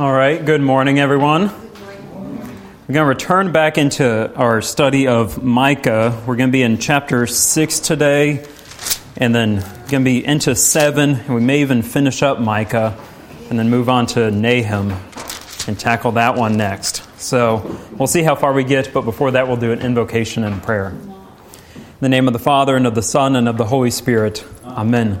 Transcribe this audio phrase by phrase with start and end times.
[0.00, 1.42] All right, good morning, everyone.
[1.44, 6.20] We're going to return back into our study of Micah.
[6.26, 8.44] We're going to be in chapter 6 today,
[9.16, 12.98] and then going to be into 7, and we may even finish up Micah,
[13.48, 14.90] and then move on to Nahum
[15.68, 17.08] and tackle that one next.
[17.20, 20.60] So we'll see how far we get, but before that, we'll do an invocation and
[20.64, 20.88] prayer.
[20.88, 24.44] In the name of the Father, and of the Son, and of the Holy Spirit.
[24.64, 25.20] Amen.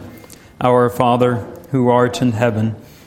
[0.60, 1.36] Our Father,
[1.70, 2.74] who art in heaven,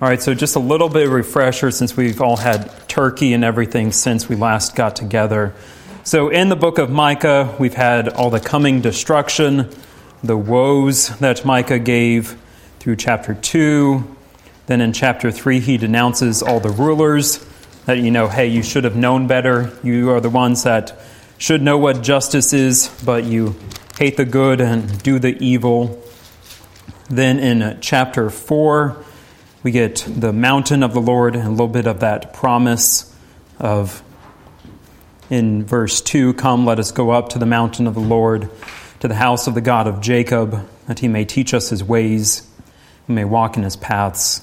[0.00, 3.42] All right, so just a little bit of refresher since we've all had turkey and
[3.42, 5.52] everything since we last got together.
[6.04, 9.68] So, in the book of Micah, we've had all the coming destruction,
[10.22, 12.38] the woes that Micah gave
[12.78, 14.16] through chapter 2.
[14.66, 17.44] Then in chapter 3, he denounces all the rulers
[17.86, 19.76] that, you know, hey, you should have known better.
[19.82, 20.96] You are the ones that
[21.38, 23.56] should know what justice is, but you
[23.98, 26.00] hate the good and do the evil.
[27.10, 29.06] Then in chapter 4,
[29.62, 33.14] we get the mountain of the Lord and a little bit of that promise
[33.58, 34.02] of
[35.30, 38.48] in verse 2 Come, let us go up to the mountain of the Lord,
[39.00, 42.48] to the house of the God of Jacob, that he may teach us his ways,
[43.06, 44.42] we may walk in his paths.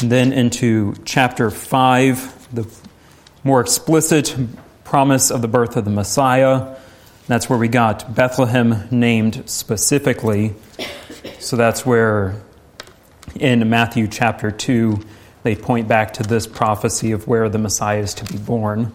[0.00, 2.66] And then into chapter 5, the
[3.44, 4.34] more explicit
[4.84, 6.76] promise of the birth of the Messiah.
[7.26, 10.54] That's where we got Bethlehem named specifically.
[11.38, 12.42] So that's where
[13.34, 15.00] in Matthew chapter 2,
[15.42, 18.92] they point back to this prophecy of where the Messiah is to be born.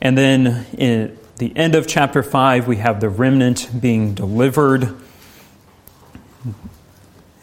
[0.00, 4.94] And then in the end of chapter 5, we have the remnant being delivered.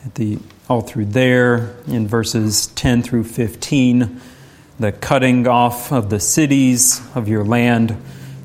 [0.05, 4.21] At the, all through there, in verses 10 through 15,
[4.79, 7.97] the cutting off of the cities of your land,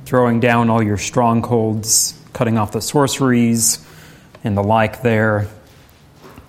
[0.04, 3.84] throwing down all your strongholds, cutting off the sorceries
[4.42, 5.48] and the like there,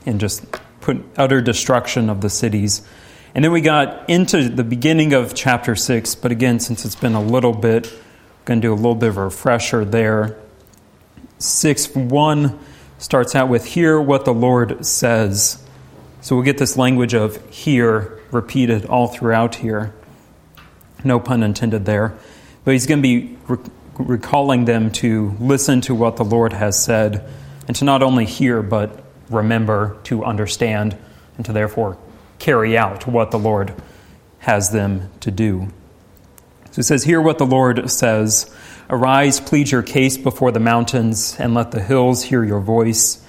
[0.06, 0.44] and just
[0.85, 2.84] put utter destruction of the cities.
[3.34, 7.16] And then we got into the beginning of chapter 6, but again, since it's been
[7.16, 10.38] a little bit, I'm going to do a little bit of a refresher there.
[11.40, 12.59] 6 1
[13.00, 15.62] starts out with, Hear what the Lord says.
[16.22, 19.94] So we'll get this language of hear repeated all throughout here.
[21.03, 22.16] No pun intended there.
[22.63, 23.38] But he's going to be
[23.97, 27.28] recalling them to listen to what the Lord has said
[27.68, 30.97] and to not only hear, but remember, to understand,
[31.38, 31.97] and to therefore
[32.40, 33.74] carry out what the Lord
[34.40, 35.69] has them to do.
[36.72, 38.53] So it says, Hear what the Lord says
[38.90, 43.24] Arise, plead your case before the mountains, and let the hills hear your voice.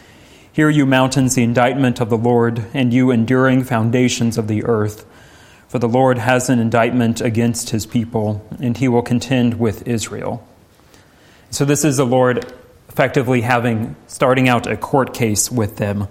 [0.52, 5.06] Hear, you mountains, the indictment of the Lord, and you enduring foundations of the earth.
[5.68, 10.46] For the Lord has an indictment against his people, and he will contend with Israel.
[11.50, 12.52] So, this is the Lord
[12.96, 16.08] effectively having starting out a court case with them,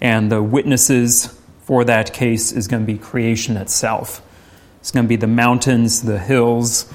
[0.00, 1.26] and the witnesses
[1.64, 4.22] for that case is going to be creation itself.
[4.80, 6.90] It's going to be the mountains, the hills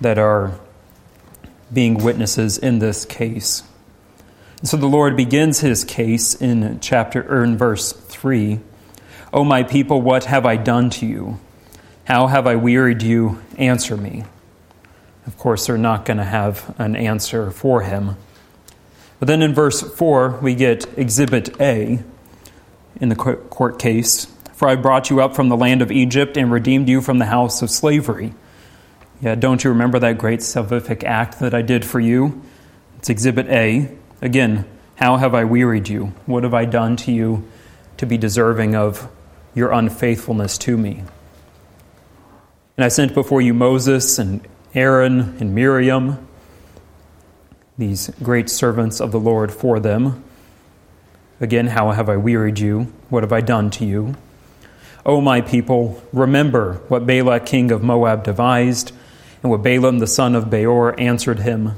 [0.00, 0.58] that are
[1.70, 3.62] being witnesses in this case.
[4.60, 8.58] And so the Lord begins his case in chapter or in verse 3.
[9.34, 11.38] O my people, what have I done to you?
[12.06, 13.42] How have I wearied you?
[13.58, 14.24] Answer me.
[15.26, 18.16] Of course, they're not going to have an answer for him.
[19.18, 22.02] But then in verse 4, we get Exhibit A
[23.00, 26.50] in the court case For I brought you up from the land of Egypt and
[26.50, 28.34] redeemed you from the house of slavery.
[29.20, 32.42] Yeah, don't you remember that great salvific act that I did for you?
[32.98, 33.90] It's Exhibit A.
[34.22, 34.64] Again,
[34.96, 36.12] how have I wearied you?
[36.26, 37.48] What have I done to you
[37.96, 39.08] to be deserving of
[39.54, 41.02] your unfaithfulness to me?
[42.76, 46.27] And I sent before you Moses and Aaron and Miriam
[47.78, 50.24] these great servants of the Lord for them.
[51.40, 52.92] Again, how have I wearied you?
[53.08, 54.16] What have I done to you?
[55.06, 58.92] O my people, remember what Balak king of Moab devised,
[59.42, 61.76] and what Balaam the son of Beor answered him,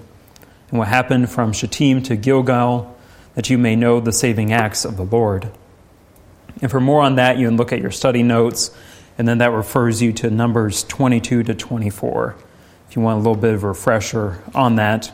[0.71, 2.97] and what happened from Shittim to Gilgal,
[3.35, 5.51] that you may know the saving acts of the Lord.
[6.63, 8.71] And for more on that, you can look at your study notes,
[9.19, 12.37] and then that refers you to Numbers 22 to 24,
[12.89, 15.13] if you want a little bit of a refresher on that.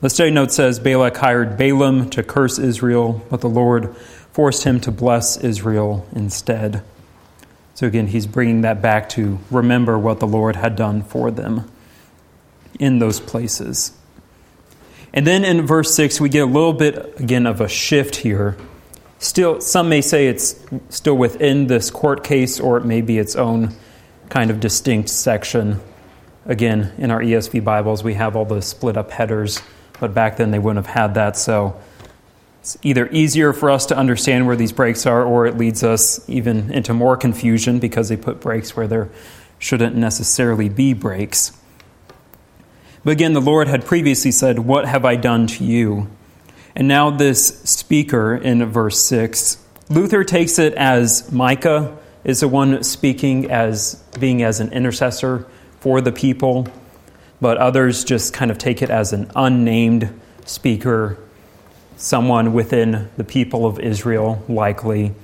[0.00, 3.94] The study note says Balak hired Balaam to curse Israel, but the Lord
[4.32, 6.82] forced him to bless Israel instead.
[7.74, 11.70] So again, he's bringing that back to remember what the Lord had done for them
[12.78, 13.92] in those places.
[15.12, 18.56] And then in verse 6, we get a little bit, again, of a shift here.
[19.18, 23.36] Still, some may say it's still within this court case, or it may be its
[23.36, 23.74] own
[24.30, 25.80] kind of distinct section.
[26.46, 29.60] Again, in our ESV Bibles, we have all the split up headers,
[30.00, 31.36] but back then they wouldn't have had that.
[31.36, 31.80] So
[32.60, 36.28] it's either easier for us to understand where these breaks are, or it leads us
[36.28, 39.08] even into more confusion because they put breaks where there
[39.58, 41.56] shouldn't necessarily be breaks.
[43.04, 46.08] But again, the Lord had previously said, What have I done to you?
[46.74, 49.58] And now, this speaker in verse 6,
[49.88, 55.46] Luther takes it as Micah is the one speaking as being as an intercessor
[55.80, 56.68] for the people,
[57.40, 60.12] but others just kind of take it as an unnamed
[60.44, 61.16] speaker,
[61.96, 65.14] someone within the people of Israel, likely.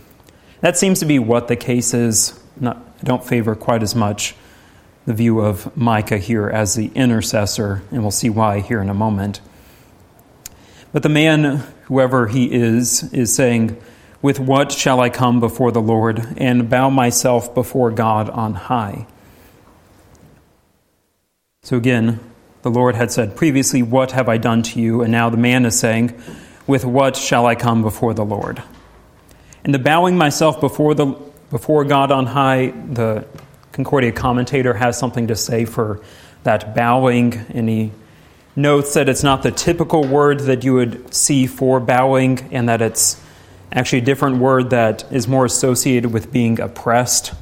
[0.60, 2.38] That seems to be what the case is.
[2.58, 4.34] Not, I don't favor quite as much
[5.04, 8.94] the view of Micah here as the intercessor, and we'll see why here in a
[8.94, 9.40] moment.
[10.92, 13.80] But the man, whoever he is, is saying,
[14.20, 19.06] With what shall I come before the Lord and bow myself before God on high?
[21.66, 22.20] So again,
[22.62, 25.02] the Lord had said previously, What have I done to you?
[25.02, 26.14] And now the man is saying,
[26.64, 28.62] With what shall I come before the Lord?
[29.64, 31.06] And the bowing myself before, the,
[31.50, 33.26] before God on high, the
[33.72, 36.04] Concordia commentator has something to say for
[36.44, 37.90] that bowing, and he
[38.54, 42.80] notes that it's not the typical word that you would see for bowing, and that
[42.80, 43.20] it's
[43.72, 47.34] actually a different word that is more associated with being oppressed.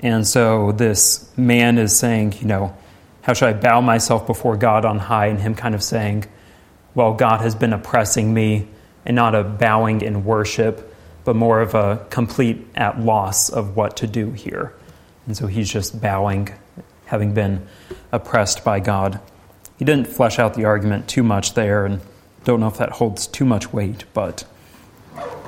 [0.00, 2.74] And so this man is saying, you know,
[3.22, 5.26] how should I bow myself before God on high?
[5.26, 6.26] And him kind of saying,
[6.94, 8.68] well, God has been oppressing me,
[9.06, 13.96] and not a bowing in worship, but more of a complete at loss of what
[13.98, 14.74] to do here.
[15.26, 16.50] And so he's just bowing,
[17.06, 17.66] having been
[18.10, 19.20] oppressed by God.
[19.78, 22.00] He didn't flesh out the argument too much there, and
[22.44, 24.44] don't know if that holds too much weight, but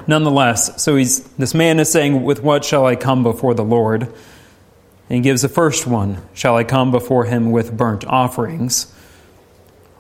[0.07, 4.13] nonetheless, so he's this man is saying, With what shall I come before the Lord?
[5.09, 8.93] And he gives the first one, Shall I come before him with burnt offerings?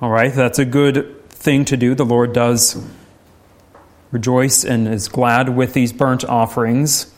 [0.00, 1.94] All right, that's a good thing to do.
[1.94, 2.82] The Lord does
[4.10, 7.12] rejoice and is glad with these burnt offerings,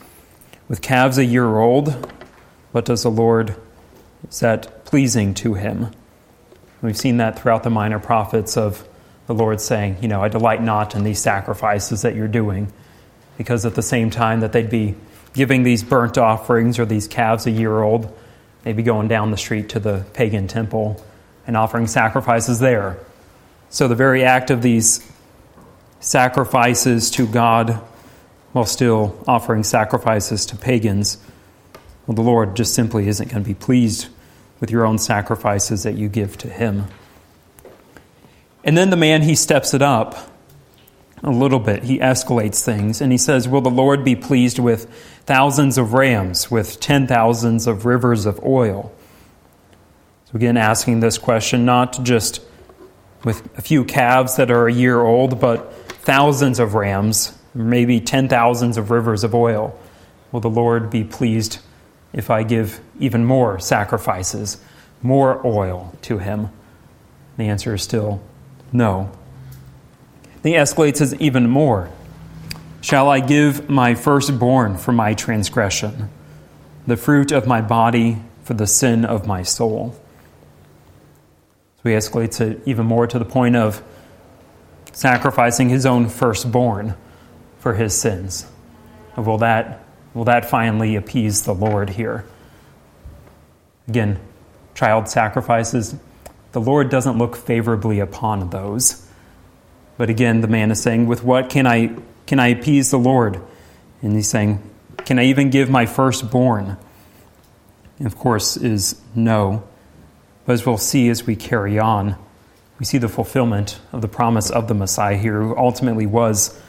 [0.68, 2.10] with calves a year old,
[2.72, 3.56] what does the Lord,
[4.28, 5.92] is that pleasing to him?
[6.82, 8.86] We've seen that throughout the minor prophets of
[9.26, 12.72] the Lord saying, you know, I delight not in these sacrifices that you're doing.
[13.38, 14.94] Because at the same time that they'd be
[15.36, 18.12] giving these burnt offerings or these calves a year old,
[18.64, 21.00] they'd going down the street to the pagan temple
[21.46, 22.98] and offering sacrifices there.
[23.70, 25.08] So the very act of these
[26.00, 27.80] sacrifices to God
[28.52, 31.18] while still offering sacrifices to pagans
[32.06, 34.06] well, the Lord just simply isn't going to be pleased
[34.60, 36.84] with your own sacrifices that you give to Him.
[38.62, 40.16] And then the man, he steps it up
[41.22, 41.84] a little bit.
[41.84, 44.90] He escalates things and he says, Will the Lord be pleased with
[45.24, 48.92] thousands of rams, with ten thousands of rivers of oil?
[50.26, 52.40] So, again, asking this question not just
[53.24, 55.72] with a few calves that are a year old, but
[56.02, 59.78] thousands of rams, maybe ten thousands of rivers of oil.
[60.32, 61.58] Will the Lord be pleased
[62.12, 64.58] if I give even more sacrifices,
[65.02, 66.50] more oil to him?
[67.36, 68.20] The answer is still
[68.72, 69.10] no.
[70.42, 71.90] He escalates as even more.
[72.80, 76.08] Shall I give my firstborn for my transgression,
[76.86, 79.94] the fruit of my body for the sin of my soul?
[81.82, 83.82] So he escalates it even more to the point of
[84.92, 86.94] sacrificing his own firstborn
[87.58, 88.46] for his sins.
[89.16, 92.24] Will that Will that finally appease the Lord here?
[93.86, 94.18] Again,
[94.74, 95.94] child sacrifices,
[96.52, 99.05] the Lord doesn't look favorably upon those.
[99.96, 103.40] But again, the man is saying, With what can I, can I appease the Lord?
[104.02, 104.62] And he's saying,
[105.04, 106.76] Can I even give my firstborn?
[107.98, 109.64] And of course, is no.
[110.44, 112.16] But as we'll see as we carry on,
[112.78, 116.60] we see the fulfillment of the promise of the Messiah here, who ultimately was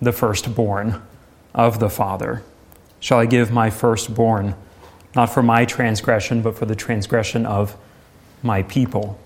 [0.00, 1.02] the firstborn
[1.54, 2.42] of the Father
[3.04, 4.54] shall I give my firstborn,
[5.14, 7.76] not for my transgression, but for the transgression of
[8.42, 9.18] my people,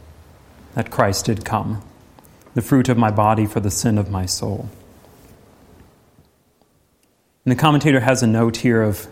[0.75, 1.81] that Christ did come,
[2.55, 4.69] the fruit of my body for the sin of my soul.
[7.45, 9.07] And the commentator has a note here of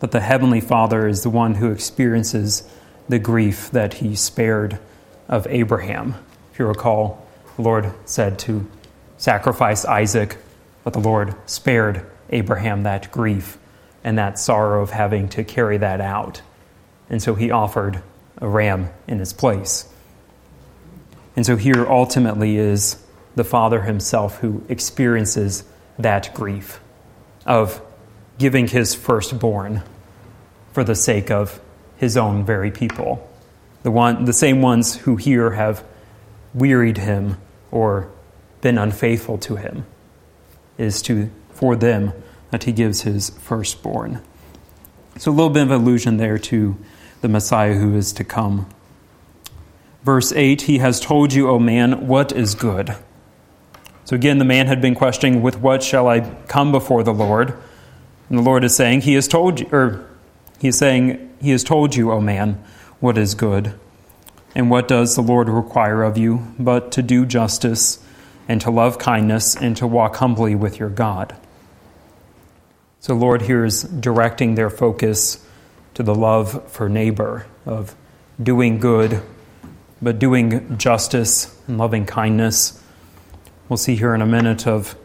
[0.00, 2.68] that the Heavenly Father is the one who experiences
[3.08, 4.78] the grief that he spared
[5.28, 6.14] of Abraham.
[6.52, 8.68] If you recall, the Lord said to
[9.18, 10.38] sacrifice Isaac,
[10.84, 13.58] but the Lord spared Abraham that grief
[14.02, 16.40] and that sorrow of having to carry that out.
[17.10, 18.02] And so he offered
[18.38, 19.89] a ram in his place.
[21.40, 23.02] And so here ultimately is
[23.34, 25.64] the Father himself who experiences
[25.98, 26.80] that grief
[27.46, 27.80] of
[28.36, 29.82] giving his firstborn
[30.74, 31.58] for the sake of
[31.96, 33.26] his own very people.
[33.84, 35.82] The, one, the same ones who here have
[36.52, 37.38] wearied him
[37.70, 38.10] or
[38.60, 39.86] been unfaithful to him
[40.76, 42.12] is to for them
[42.50, 44.20] that he gives his firstborn.
[45.16, 46.76] So a little bit of allusion there to
[47.22, 48.66] the Messiah who is to come.
[50.02, 52.96] Verse 8 He has told you, O man, what is good.
[54.04, 57.54] So again, the man had been questioning, With what shall I come before the Lord?
[58.28, 60.06] And the Lord is saying, He has told you, or
[60.58, 62.62] He is saying, He has told you, O man,
[63.00, 63.74] what is good.
[64.54, 68.02] And what does the Lord require of you but to do justice
[68.48, 71.36] and to love kindness and to walk humbly with your God?
[72.98, 75.44] So, Lord here is directing their focus
[75.94, 77.94] to the love for neighbor, of
[78.42, 79.22] doing good,
[80.02, 82.82] but doing justice and loving kindness.
[83.68, 84.96] We'll see here in a minute of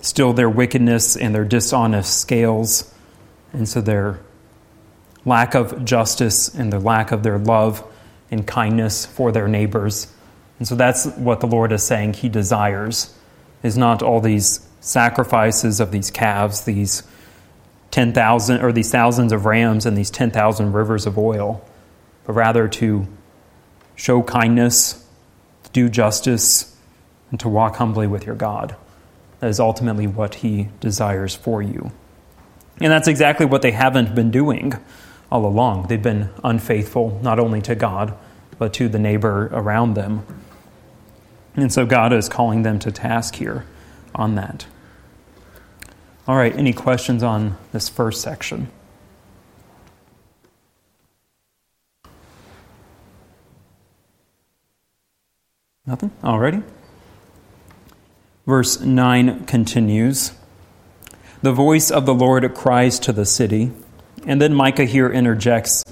[0.00, 2.92] still their wickedness and their dishonest scales,
[3.52, 4.20] and so their
[5.24, 7.84] lack of justice and the lack of their love
[8.30, 10.12] and kindness for their neighbors.
[10.58, 13.14] And so that's what the Lord is saying He desires,
[13.62, 17.02] is not all these sacrifices of these calves, these
[17.90, 21.64] 10,000 or these thousands of rams and these 10,000 rivers of oil,
[22.26, 23.06] but rather to
[23.96, 25.06] show kindness,
[25.64, 26.76] to do justice,
[27.30, 28.76] and to walk humbly with your God.
[29.40, 31.92] That is ultimately what He desires for you.
[32.80, 34.74] And that's exactly what they haven't been doing
[35.30, 35.86] all along.
[35.88, 38.14] They've been unfaithful, not only to God,
[38.58, 40.24] but to the neighbor around them.
[41.56, 43.64] And so God is calling them to task here
[44.14, 44.66] on that.
[46.26, 48.68] All right, any questions on this first section?
[55.86, 56.10] Nothing?
[56.22, 56.62] Alrighty.
[58.46, 60.32] Verse 9 continues
[61.42, 63.70] The voice of the Lord cries to the city.
[64.26, 65.84] And then Micah here interjects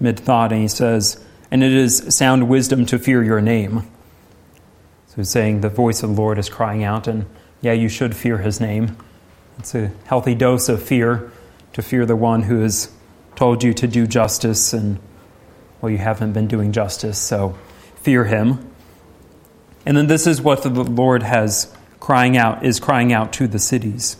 [0.00, 3.82] mid thought and he says, And it is sound wisdom to fear your name.
[5.06, 7.26] So he's saying the voice of the Lord is crying out, and
[7.60, 8.96] yeah, you should fear his name.
[9.58, 11.30] It's a healthy dose of fear
[11.72, 12.90] to fear the one who has
[13.36, 14.98] told you to do justice and,
[15.80, 17.56] well, you haven't been doing justice, so
[18.02, 18.72] fear him.
[19.86, 23.58] And then this is what the Lord has crying out, is crying out to the
[23.58, 24.16] cities.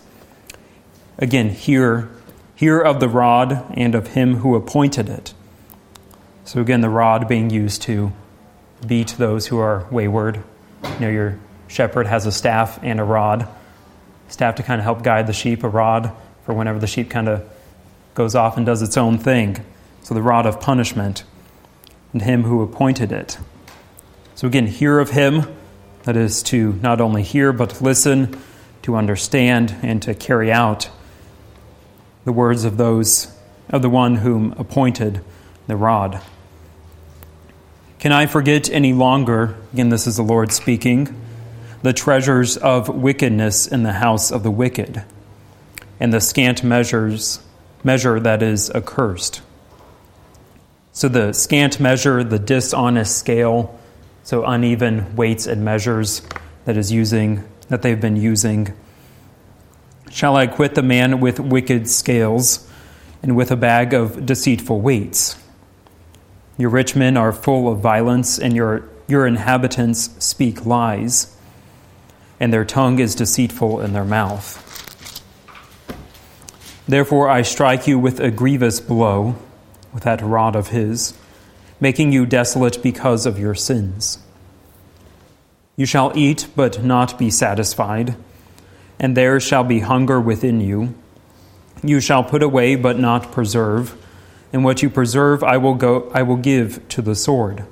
[1.19, 2.09] Again, hear,
[2.55, 5.35] hear of the rod and of him who appointed it.
[6.45, 8.13] So again, the rod being used to
[8.87, 10.43] beat those who are wayward.
[10.85, 13.49] You know, your shepherd has a staff and a rod
[14.29, 16.13] staff to kind of help guide the sheep, a rod
[16.45, 17.49] for whenever the sheep kind of
[18.15, 19.65] goes off and does its own thing.
[20.03, 21.25] So the rod of punishment,
[22.13, 23.39] and him who appointed it.
[24.37, 25.47] So again, hear of him,
[26.03, 28.39] that is to not only hear, but listen,
[28.83, 30.91] to understand, and to carry out
[32.27, 33.35] the words of those
[33.71, 35.25] of the one whom appointed
[35.69, 36.21] the rod.
[37.99, 39.57] Can I forget any longer?
[39.73, 41.19] Again, this is the Lord speaking
[41.83, 45.03] the treasures of wickedness in the house of the wicked,
[45.99, 47.41] and the scant measures
[47.83, 49.41] measure that is accursed.
[50.93, 53.79] So the scant measure, the dishonest scale,
[54.27, 56.21] so uneven weights and measures
[56.65, 58.75] that is using that they've been using.
[60.11, 62.69] Shall I quit the man with wicked scales
[63.23, 65.37] and with a bag of deceitful weights?
[66.59, 71.37] Your rich men are full of violence, and your, your inhabitants speak lies
[72.41, 74.61] and their tongue is deceitful in their mouth.
[76.89, 79.37] Therefore I strike you with a grievous blow,
[79.95, 81.17] with that rod of his,
[81.81, 84.19] making you desolate because of your sins.
[85.77, 88.17] You shall eat, but not be satisfied,
[88.99, 90.95] and there shall be hunger within you.
[91.83, 93.95] You shall put away, but not preserve,
[94.53, 97.65] and what you preserve I will, go, I will give to the sword.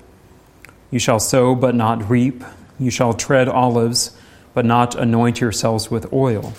[0.90, 2.44] You shall sow, but not reap.
[2.78, 4.16] You shall tread olives
[4.54, 6.54] but not anoint yourselves with oil.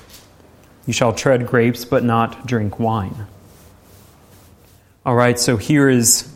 [0.85, 3.25] You shall tread grapes, but not drink wine.
[5.05, 6.31] All right, so here is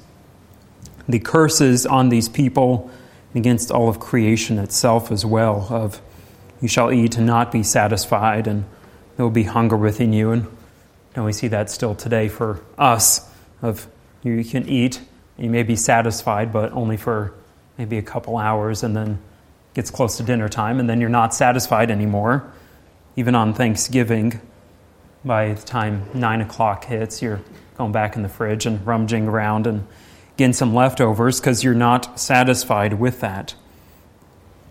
[1.09, 2.89] the curses on these people
[3.35, 6.01] against all of creation itself as well of
[6.61, 8.63] you shall eat and not be satisfied and
[9.17, 10.47] there will be hunger within you and,
[11.15, 13.29] and we see that still today for us
[13.61, 13.87] of
[14.23, 15.01] you can eat
[15.37, 17.33] you may be satisfied but only for
[17.77, 19.19] maybe a couple hours and then
[19.73, 22.51] gets close to dinner time, and then you're not satisfied anymore,
[23.15, 24.39] even on Thanksgiving.
[25.23, 27.41] by the time nine o'clock hits, you're
[27.77, 29.85] going back in the fridge and rummaging around and
[30.39, 33.53] getting some leftovers because you're not satisfied with that.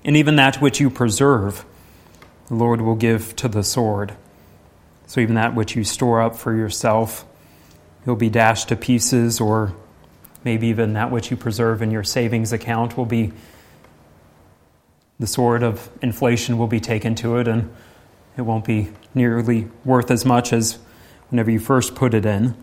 [0.03, 1.65] And even that which you preserve,
[2.47, 4.15] the Lord will give to the sword.
[5.07, 7.27] So even that which you store up for yourself,
[8.07, 9.75] will be dashed to pieces, or
[10.43, 13.33] maybe even that which you preserve in your savings account will be
[15.21, 17.71] the sword of inflation will be taken to it, and
[18.39, 20.79] it won't be nearly worth as much as
[21.29, 22.55] whenever you first put it in.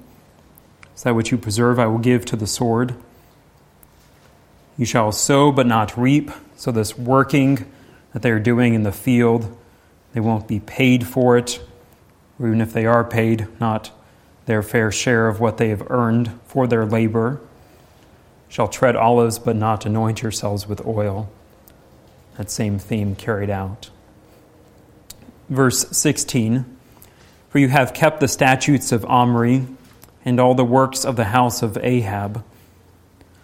[0.95, 2.95] So that which you preserve, I will give to the sword.
[4.77, 6.31] You shall sow but not reap.
[6.55, 7.65] So, this working
[8.13, 9.57] that they are doing in the field,
[10.13, 11.61] they won't be paid for it,
[12.39, 13.91] or even if they are paid, not
[14.45, 17.41] their fair share of what they have earned for their labor.
[18.47, 21.29] Shall tread olives but not anoint yourselves with oil.
[22.37, 23.89] That same theme carried out.
[25.49, 26.65] Verse 16
[27.49, 29.65] For you have kept the statutes of Omri
[30.25, 32.43] and all the works of the house of Ahab.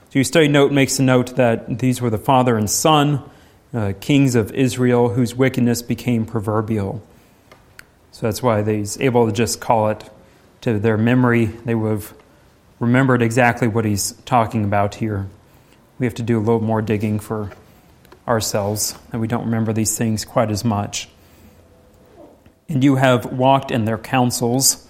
[0.10, 3.24] So your study note makes a note that these were the father and son,
[3.74, 7.02] uh, kings of Israel, whose wickedness became proverbial.
[8.12, 10.10] So that's why he's able to just call it
[10.62, 11.46] to their memory.
[11.46, 12.14] They would have
[12.80, 15.28] remembered exactly what he's talking about here.
[15.98, 17.52] We have to do a little more digging for
[18.28, 21.08] ourselves, and we don't remember these things quite as much.
[22.68, 24.88] And you have walked in their counsels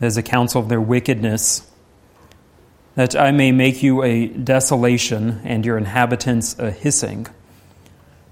[0.00, 1.70] as a counsel of their wickedness,
[2.94, 7.26] that I may make you a desolation and your inhabitants a hissing.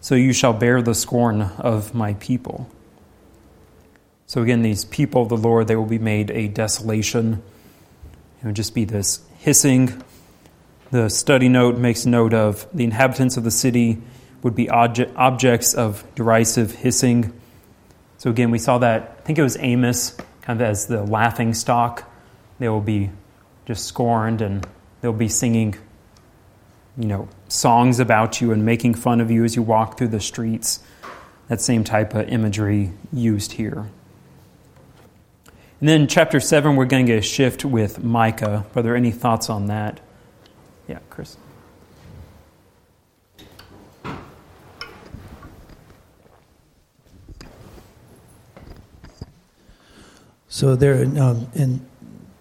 [0.00, 2.71] So you shall bear the scorn of my people.
[4.26, 7.42] So again, these people of the Lord, they will be made a desolation.
[8.40, 10.02] It would just be this hissing.
[10.90, 14.00] The study note makes note of the inhabitants of the city
[14.42, 17.33] would be object, objects of derisive hissing.
[18.19, 21.54] So again, we saw that, I think it was Amos kind of as the laughing
[21.54, 22.11] stock.
[22.58, 23.11] They will be
[23.66, 24.66] just scorned and
[25.00, 25.76] they'll be singing,
[26.96, 30.20] you know, songs about you and making fun of you as you walk through the
[30.20, 30.81] streets.
[31.48, 33.90] That same type of imagery used here.
[35.81, 38.64] And then chapter 7, we're going to get a shift with Micah.
[38.74, 39.98] Are there any thoughts on that?
[40.87, 41.37] Yeah, Chris.
[50.52, 51.80] So there in, um, in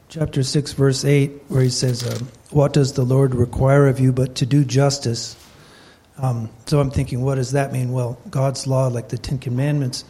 [0.10, 4.12] chapter 6, verse 8, where he says, um, What does the Lord require of you
[4.12, 5.38] but to do justice?
[6.18, 7.94] Um, so I'm thinking, what does that mean?
[7.94, 10.04] Well, God's law, like the Ten Commandments.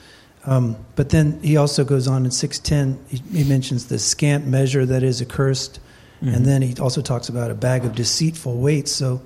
[0.45, 4.83] Um, but then he also goes on in 610, he, he, mentions the scant measure
[4.83, 5.79] that is accursed.
[6.23, 6.33] Mm-hmm.
[6.33, 8.91] And then he also talks about a bag of deceitful weights.
[8.91, 9.21] So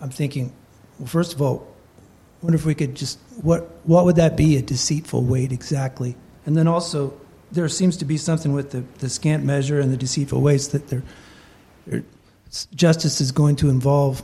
[0.00, 0.52] I'm thinking,
[1.00, 4.56] well, first of all, I wonder if we could just, what, what would that be,
[4.56, 6.14] a deceitful weight exactly?
[6.46, 7.12] And then also,
[7.52, 10.88] there seems to be something with the, the scant measure and the deceitful ways that
[10.88, 11.02] they're,
[12.74, 14.22] justice is going to involve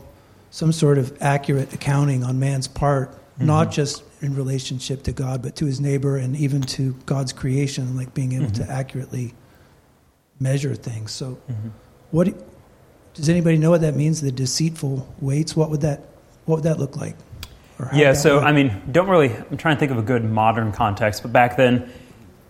[0.50, 3.46] some sort of accurate accounting on man's part, mm-hmm.
[3.46, 7.96] not just in relationship to God, but to his neighbor and even to God's creation,
[7.96, 8.64] like being able mm-hmm.
[8.64, 9.34] to accurately
[10.38, 11.12] measure things.
[11.12, 11.68] So, mm-hmm.
[12.10, 12.28] what
[13.14, 14.20] does anybody know what that means?
[14.20, 15.56] The deceitful weights.
[15.56, 16.00] What would that
[16.44, 17.16] What would that look like?
[17.92, 18.12] Yeah.
[18.12, 19.34] So, I mean, don't really.
[19.34, 21.92] I'm trying to think of a good modern context, but back then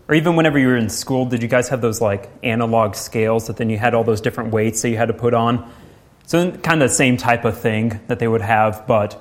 [0.08, 3.46] or even whenever you were in school, did you guys have those like analog scales
[3.46, 5.70] that then you had all those different weights that you had to put on?
[6.26, 9.20] So kind of the same type of thing that they would have, but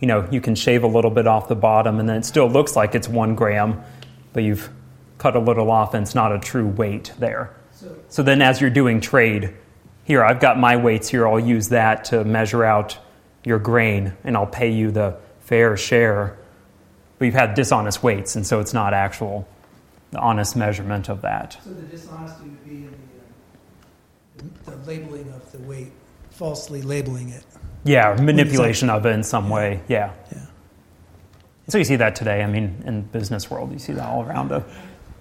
[0.00, 2.48] you know, you can shave a little bit off the bottom and then it still
[2.48, 3.82] looks like it's one gram,
[4.32, 4.70] but you've
[5.18, 7.54] cut a little off and it's not a true weight there.
[7.72, 9.54] So, so then as you're doing trade,
[10.04, 12.96] here, I've got my weights here, I'll use that to measure out
[13.44, 16.38] your grain and I'll pay you the fair share.
[17.18, 19.48] But you've had dishonest weights, and so it's not actual
[20.10, 21.58] the honest measurement of that.
[21.64, 22.94] So the dishonesty would be in
[24.36, 25.92] the, uh, the labeling of the weight,
[26.30, 27.44] falsely labeling it.
[27.84, 29.54] Yeah, manipulation of it in some yeah.
[29.54, 29.80] way.
[29.88, 30.12] Yeah.
[30.32, 30.46] Yeah.
[31.68, 32.42] So you see that today.
[32.42, 34.52] I mean, in business world, you see that all around.
[34.52, 34.64] Of,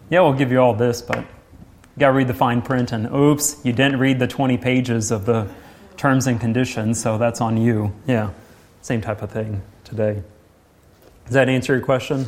[0.10, 3.14] yeah, we'll give you all this, but you got to read the fine print, and
[3.14, 5.50] oops, you didn't read the 20 pages of the
[5.98, 7.94] terms and conditions, so that's on you.
[8.06, 8.30] Yeah,
[8.82, 10.24] same type of thing today.
[11.26, 12.26] Does that answer your question?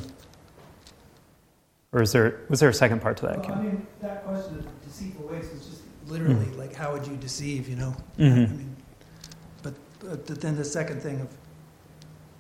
[1.92, 3.48] Or is there was there a second part to that?
[3.48, 6.60] Well, I mean, that question of deceitful ways was just literally mm-hmm.
[6.60, 7.68] like, how would you deceive?
[7.68, 7.96] You know.
[8.18, 8.54] Mm-hmm.
[8.54, 8.76] I mean,
[9.64, 9.74] but,
[10.28, 11.28] but then the second thing of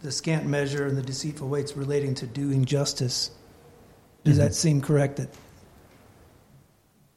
[0.02, 3.32] the scant measure and the deceitful weights relating to doing justice.
[4.24, 4.44] Does mm-hmm.
[4.44, 5.18] that seem correct?
[5.18, 5.30] That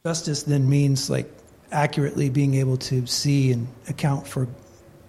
[0.04, 1.30] justice then means like
[1.70, 4.48] accurately being able to see and account for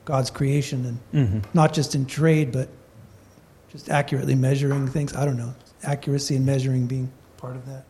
[0.03, 1.57] God's creation, and mm-hmm.
[1.57, 2.67] not just in trade, but
[3.69, 5.15] just accurately measuring things.
[5.15, 7.85] I don't know accuracy and measuring being part of that.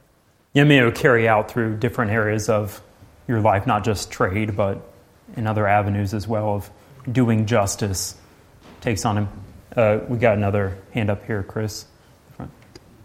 [0.53, 2.81] Yeah, I mean, it would carry out through different areas of
[3.27, 4.81] your life, not just trade, but
[5.35, 6.69] in other avenues as well of
[7.11, 8.15] doing justice.
[8.81, 9.27] Takes on,
[9.75, 11.85] uh, we got another hand up here, Chris.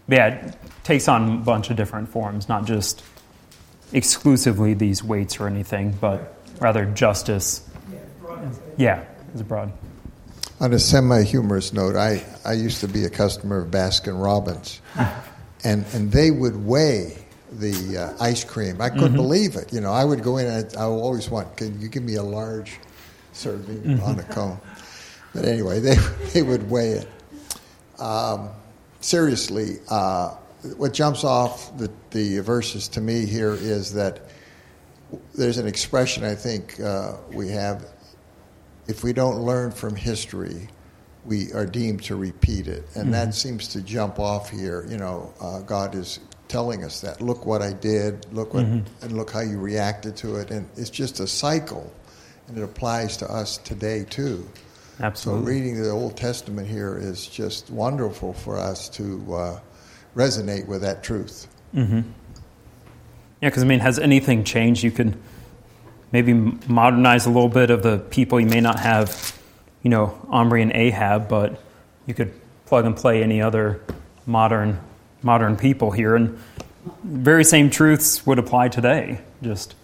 [0.07, 3.03] Yeah, it takes on a bunch of different forms, not just
[3.93, 7.67] exclusively these weights or anything, but rather justice.
[8.77, 9.71] Yeah, it's broad.
[10.61, 14.81] On a semi-humorous note, I, I used to be a customer of Baskin Robbins,
[15.63, 17.17] and and they would weigh
[17.51, 18.81] the uh, ice cream.
[18.81, 19.15] I couldn't mm-hmm.
[19.15, 19.71] believe it.
[19.71, 22.15] You know, I would go in and I, I always want, can you give me
[22.15, 22.77] a large
[23.31, 24.03] serving mm-hmm.
[24.03, 24.59] on a cone?
[25.33, 25.95] But anyway, they
[26.33, 27.07] they would weigh it.
[27.97, 28.49] Um,
[28.99, 30.35] seriously, uh,
[30.75, 34.19] what jumps off the, the verses to me here is that
[35.33, 37.85] there's an expression I think uh, we have
[38.89, 40.67] if we don't learn from history,
[41.23, 42.83] we are deemed to repeat it.
[42.95, 43.11] And mm-hmm.
[43.11, 44.83] that seems to jump off here.
[44.89, 47.21] You know, uh, God is telling us that.
[47.21, 49.05] Look what I did, look what, mm-hmm.
[49.05, 50.49] and look how you reacted to it.
[50.49, 51.93] And it's just a cycle,
[52.47, 54.49] and it applies to us today too.
[54.99, 55.45] Absolutely.
[55.45, 59.59] So reading the Old Testament here is just wonderful for us to uh,
[60.15, 61.47] resonate with that truth.
[61.75, 62.01] Mm-hmm.
[63.41, 64.83] Yeah, because I mean, has anything changed?
[64.83, 65.21] You can
[66.11, 68.39] maybe modernize a little bit of the people.
[68.39, 69.37] You may not have,
[69.83, 71.61] you know, Omri and Ahab, but
[72.05, 72.33] you could
[72.65, 73.81] plug and play any other
[74.25, 74.79] modern
[75.21, 76.39] modern people here, and
[77.03, 79.19] very same truths would apply today.
[79.41, 79.75] Just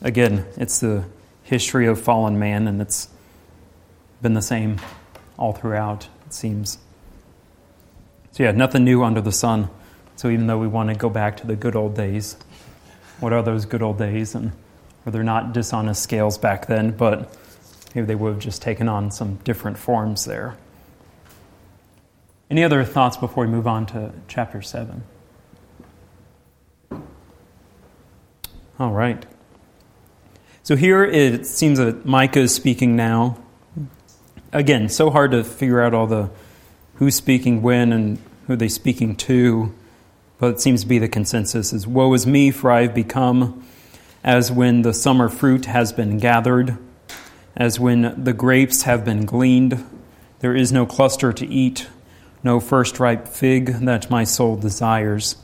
[0.00, 1.04] again, it's the
[1.42, 3.08] history of fallen man, and it's
[4.22, 4.80] been the same
[5.36, 6.08] all throughout.
[6.26, 6.78] It seems.
[8.32, 9.68] So yeah, nothing new under the sun.
[10.16, 12.36] So even though we want to go back to the good old days,
[13.20, 14.34] what are those good old days?
[14.34, 14.52] And
[15.12, 17.36] they're not dishonest scales back then, but
[17.94, 20.56] maybe they would have just taken on some different forms there.
[22.50, 25.02] Any other thoughts before we move on to chapter 7?
[28.78, 29.24] All right.
[30.62, 33.38] So here it seems that Micah is speaking now.
[34.52, 36.30] Again, so hard to figure out all the
[36.96, 39.74] who's speaking when and who they're speaking to,
[40.38, 43.64] but it seems to be the consensus is woe is me for I have become
[44.26, 46.76] as when the summer fruit has been gathered,
[47.56, 49.82] as when the grapes have been gleaned.
[50.40, 51.86] There is no cluster to eat,
[52.42, 55.36] no first ripe fig that my soul desires.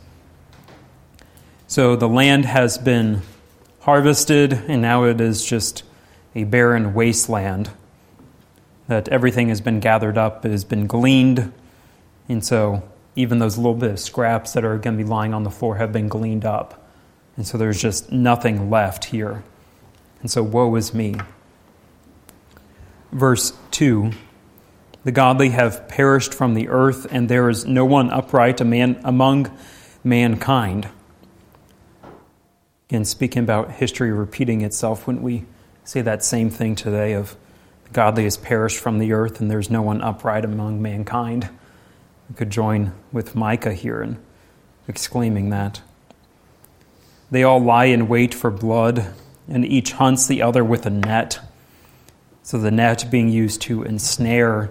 [1.68, 3.22] So the land has been
[3.82, 5.84] harvested, and now it is just
[6.34, 7.70] a barren wasteland.
[8.88, 11.52] That everything has been gathered up, it has been gleaned,
[12.28, 12.82] and so
[13.14, 15.76] even those little bit of scraps that are going to be lying on the floor
[15.76, 16.81] have been gleaned up.
[17.36, 19.42] And so there's just nothing left here.
[20.20, 21.16] And so woe is me.
[23.10, 24.12] Verse 2
[25.04, 29.56] The godly have perished from the earth, and there is no one upright among
[30.04, 30.88] mankind.
[32.88, 35.44] Again, speaking about history repeating itself, wouldn't we
[35.84, 37.36] say that same thing today of
[37.84, 41.48] the godly has perished from the earth and there's no one upright among mankind?
[42.28, 44.18] We could join with Micah here in
[44.88, 45.80] exclaiming that.
[47.32, 49.06] They all lie in wait for blood,
[49.48, 51.40] and each hunts the other with a net.
[52.42, 54.70] So the net being used to ensnare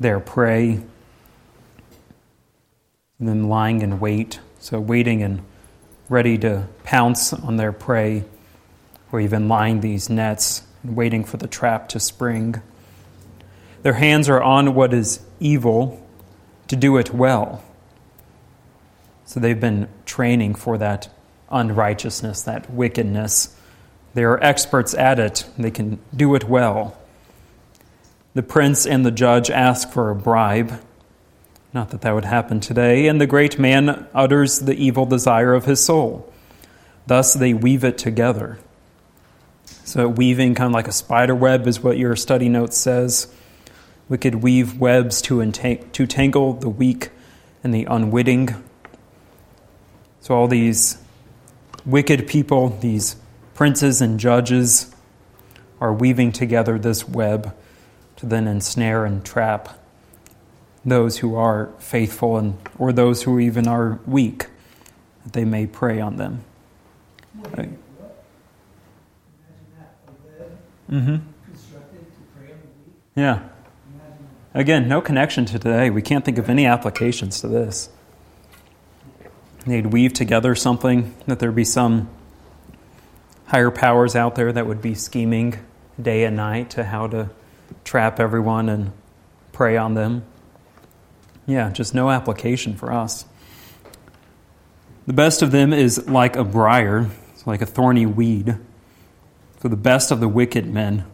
[0.00, 0.80] their prey.
[3.18, 5.42] And then lying in wait, so waiting and
[6.08, 8.24] ready to pounce on their prey,
[9.12, 12.62] or even lying these nets and waiting for the trap to spring.
[13.82, 16.02] Their hands are on what is evil
[16.68, 17.62] to do it well.
[19.26, 21.13] So they've been training for that
[21.54, 23.56] unrighteousness, that wickedness.
[24.12, 26.98] They are experts at it, they can do it well.
[28.34, 30.80] The prince and the judge ask for a bribe.
[31.72, 33.06] Not that that would happen today.
[33.06, 36.32] And the great man utters the evil desire of his soul.
[37.06, 38.58] Thus they weave it together.
[39.84, 43.32] So, weaving, kind of like a spider web, is what your study note says.
[44.08, 47.10] We could weave webs to, entang- to tangle the weak
[47.62, 48.54] and the unwitting.
[50.20, 50.96] So, all these
[51.86, 53.16] wicked people, these
[53.54, 54.94] princes and judges,
[55.80, 57.54] are weaving together this web
[58.16, 59.78] to then ensnare and trap
[60.84, 64.46] those who are faithful and or those who even are weak,
[65.24, 66.44] that they may prey on them.
[67.56, 67.70] Right.
[70.90, 71.16] Mm-hmm.
[73.16, 73.42] Yeah.
[74.52, 75.90] Again, no connection to today.
[75.90, 77.88] We can't think of any applications to this.
[79.66, 82.08] They'd weave together something, that there'd be some
[83.46, 85.58] higher powers out there that would be scheming
[86.00, 87.30] day and night to how to
[87.84, 88.92] trap everyone and
[89.52, 90.24] prey on them.
[91.46, 93.24] Yeah, just no application for us.
[95.06, 98.56] The best of them is like a briar, it's like a thorny weed.
[99.60, 101.04] So the best of the wicked men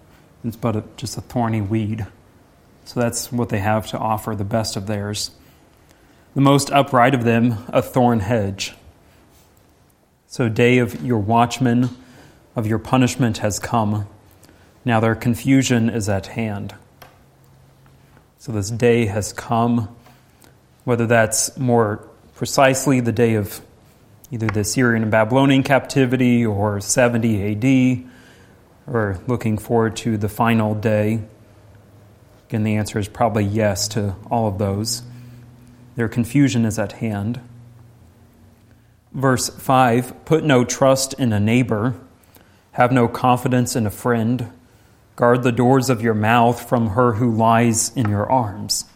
[0.44, 2.06] is but a, just a thorny weed.
[2.84, 5.30] So that's what they have to offer, the best of theirs.
[6.32, 8.74] The most upright of them, a thorn hedge.
[10.28, 11.90] So, day of your watchmen,
[12.54, 14.06] of your punishment has come.
[14.84, 16.76] Now their confusion is at hand.
[18.38, 19.88] So, this day has come,
[20.84, 23.60] whether that's more precisely the day of
[24.30, 28.10] either the Syrian and Babylonian captivity or 70 AD,
[28.86, 31.22] or looking forward to the final day.
[32.48, 35.02] Again, the answer is probably yes to all of those.
[36.00, 37.42] Their confusion is at hand.
[39.12, 41.94] Verse 5 Put no trust in a neighbor,
[42.72, 44.50] have no confidence in a friend.
[45.16, 48.86] Guard the doors of your mouth from her who lies in your arms.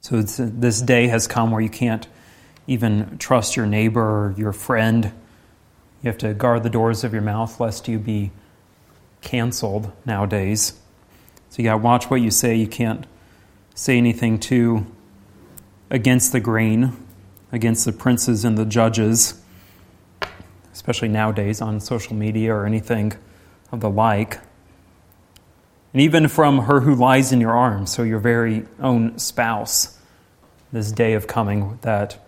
[0.00, 2.08] So this day has come where you can't
[2.66, 5.12] even trust your neighbor or your friend.
[6.02, 8.30] You have to guard the doors of your mouth lest you be
[9.20, 10.80] canceled nowadays.
[11.50, 12.54] So you got to watch what you say.
[12.54, 13.06] You can't
[13.74, 14.86] say anything too
[15.90, 16.96] against the grain,
[17.52, 19.40] against the princes and the judges,
[20.72, 23.12] especially nowadays on social media or anything
[23.72, 24.38] of the like.
[25.92, 29.98] And even from her who lies in your arms, so your very own spouse,
[30.72, 32.18] this day of coming that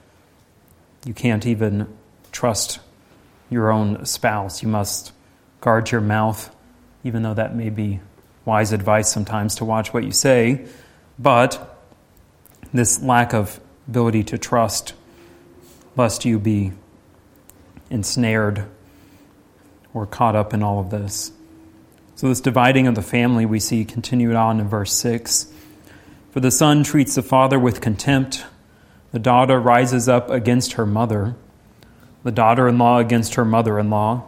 [1.04, 1.86] you can't even
[2.32, 2.80] trust
[3.50, 4.62] your own spouse.
[4.62, 5.12] You must
[5.60, 6.54] guard your mouth,
[7.04, 8.00] even though that may be
[8.44, 10.66] wise advice sometimes to watch what you say.
[11.18, 11.77] But
[12.72, 14.94] this lack of ability to trust,
[15.96, 16.72] lest you be
[17.90, 18.66] ensnared
[19.94, 21.32] or caught up in all of this.
[22.14, 25.52] So, this dividing of the family we see continued on in verse 6.
[26.32, 28.44] For the son treats the father with contempt,
[29.12, 31.36] the daughter rises up against her mother,
[32.24, 34.24] the daughter in law against her mother in law.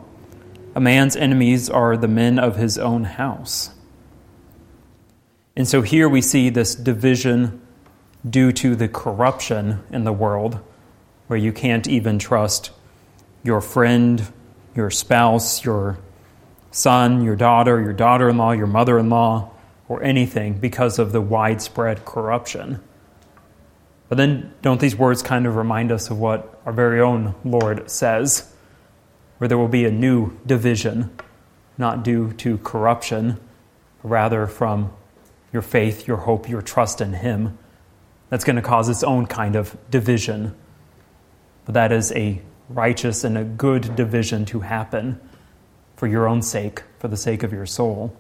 [0.74, 3.70] A man's enemies are the men of his own house.
[5.57, 7.60] And so here we see this division
[8.28, 10.61] due to the corruption in the world,
[11.26, 12.70] where you can't even trust
[13.42, 14.26] your friend,
[14.74, 15.98] your spouse, your
[16.70, 19.50] son, your daughter, your daughter in law, your mother in law,
[19.88, 22.80] or anything because of the widespread corruption.
[24.09, 27.90] But then, don't these words kind of remind us of what our very own Lord
[27.90, 28.52] says,
[29.38, 31.16] where there will be a new division,
[31.78, 33.40] not due to corruption,
[34.02, 34.92] rather from
[35.52, 37.56] your faith, your hope, your trust in Him
[38.30, 40.54] that's going to cause its own kind of division.
[41.66, 45.20] But that is a righteous and a good division to happen
[45.96, 48.16] for your own sake, for the sake of your soul,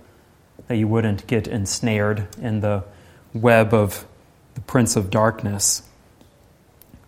[0.66, 2.84] that you wouldn't get ensnared in the
[3.32, 4.06] web of
[4.54, 5.82] the prince of darkness.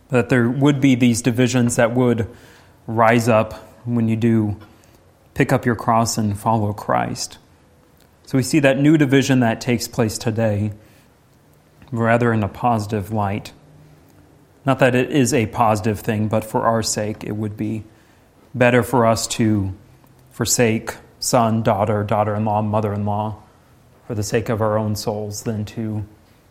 [0.08, 2.28] That there would be these divisions that would
[2.86, 4.56] rise up when you do
[5.34, 7.38] pick up your cross and follow Christ.
[8.26, 10.72] So we see that new division that takes place today
[11.92, 13.52] rather in a positive light.
[14.64, 17.84] Not that it is a positive thing, but for our sake, it would be
[18.54, 19.72] better for us to
[20.30, 23.42] forsake son, daughter, daughter in law, mother in law,
[24.06, 26.04] for the sake of our own souls, than to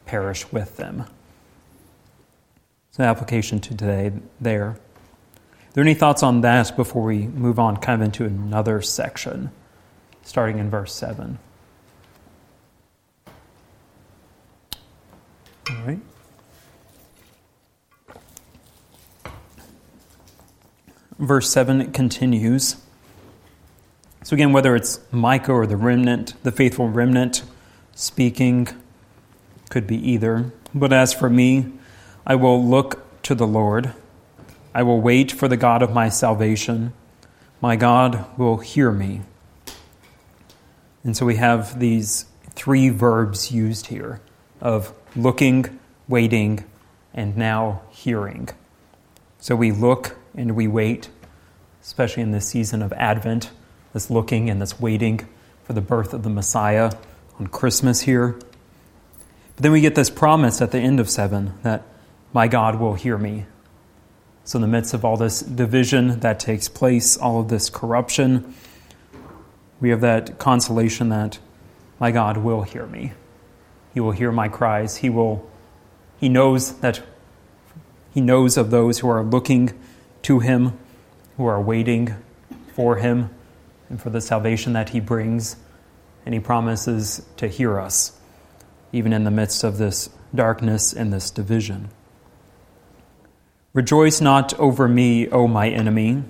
[0.05, 1.05] perish with them.
[2.91, 4.65] So, application to today there.
[4.65, 4.77] Are
[5.73, 9.51] there any thoughts on that before we move on kind of into another section,
[10.23, 11.39] starting in verse 7?
[15.69, 15.99] All right.
[21.19, 22.77] Verse 7 continues.
[24.23, 27.43] So, again, whether it's Micah or the remnant, the faithful remnant
[27.93, 28.67] speaking,
[29.69, 30.51] could be either.
[30.73, 31.71] But as for me,
[32.25, 33.93] I will look to the Lord.
[34.73, 36.93] I will wait for the God of my salvation.
[37.61, 39.21] My God will hear me.
[41.03, 44.21] And so we have these three verbs used here
[44.59, 46.63] of looking, waiting,
[47.13, 48.49] and now hearing.
[49.39, 51.09] So we look and we wait,
[51.81, 53.51] especially in this season of Advent,
[53.93, 55.27] this looking and this waiting
[55.63, 56.93] for the birth of the Messiah
[57.39, 58.37] on Christmas here.
[59.55, 61.83] But then we get this promise at the end of 7 that
[62.33, 63.45] my God will hear me.
[64.43, 68.55] So, in the midst of all this division that takes place, all of this corruption,
[69.79, 71.39] we have that consolation that
[71.99, 73.13] my God will hear me.
[73.93, 74.97] He will hear my cries.
[74.97, 75.49] He will
[76.19, 77.01] he knows that
[78.13, 79.71] he knows of those who are looking
[80.23, 80.77] to him,
[81.37, 82.15] who are waiting
[82.75, 83.29] for him
[83.89, 85.55] and for the salvation that he brings,
[86.25, 88.17] and he promises to hear us
[88.91, 91.89] even in the midst of this darkness and this division.
[93.73, 96.23] Rejoice not over me, O my enemy.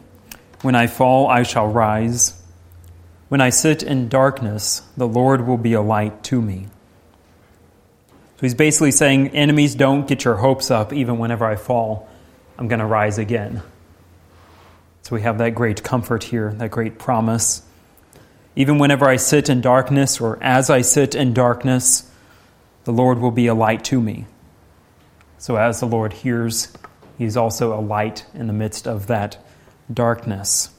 [0.61, 2.39] When I fall, I shall rise.
[3.29, 6.67] When I sit in darkness, the Lord will be a light to me.
[8.41, 10.93] So he's basically saying, Enemies, don't get your hopes up.
[10.93, 12.09] Even whenever I fall,
[12.57, 13.61] I'm going to rise again.
[15.03, 17.61] So we have that great comfort here, that great promise.
[18.55, 22.11] Even whenever I sit in darkness, or as I sit in darkness,
[22.85, 24.25] the Lord will be a light to me.
[25.37, 26.75] So as the Lord hears
[27.21, 29.37] He's also a light in the midst of that
[29.93, 30.71] darkness.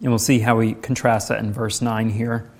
[0.00, 2.50] And we'll see how he contrasts that in verse 9 here.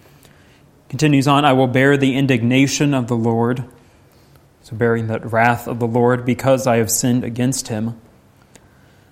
[0.88, 3.64] Continues on, I will bear the indignation of the Lord.
[4.64, 8.00] So, bearing that wrath of the Lord because I have sinned against him,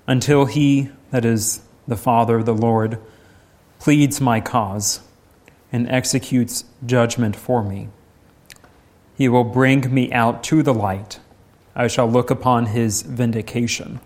[0.06, 2.98] until he, that is the Father, of the Lord,
[3.78, 5.00] pleads my cause
[5.70, 7.90] and executes judgment for me.
[9.14, 11.20] He will bring me out to the light
[11.76, 14.00] I shall look upon his vindication.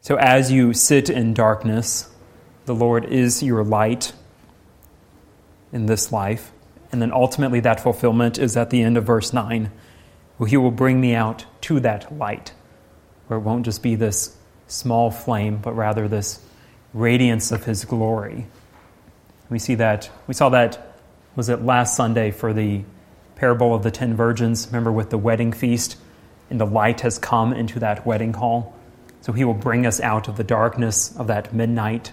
[0.00, 2.10] So, as you sit in darkness,
[2.64, 4.14] the Lord is your light
[5.74, 6.52] in this life.
[6.94, 9.68] And then ultimately, that fulfillment is at the end of verse 9,
[10.36, 12.52] where he will bring me out to that light,
[13.26, 14.36] where it won't just be this
[14.68, 16.38] small flame, but rather this
[16.92, 18.46] radiance of his glory.
[19.50, 20.94] We see that, we saw that,
[21.34, 22.84] was it last Sunday for the
[23.34, 25.96] parable of the ten virgins, remember with the wedding feast,
[26.48, 28.72] and the light has come into that wedding hall.
[29.20, 32.12] So he will bring us out of the darkness of that midnight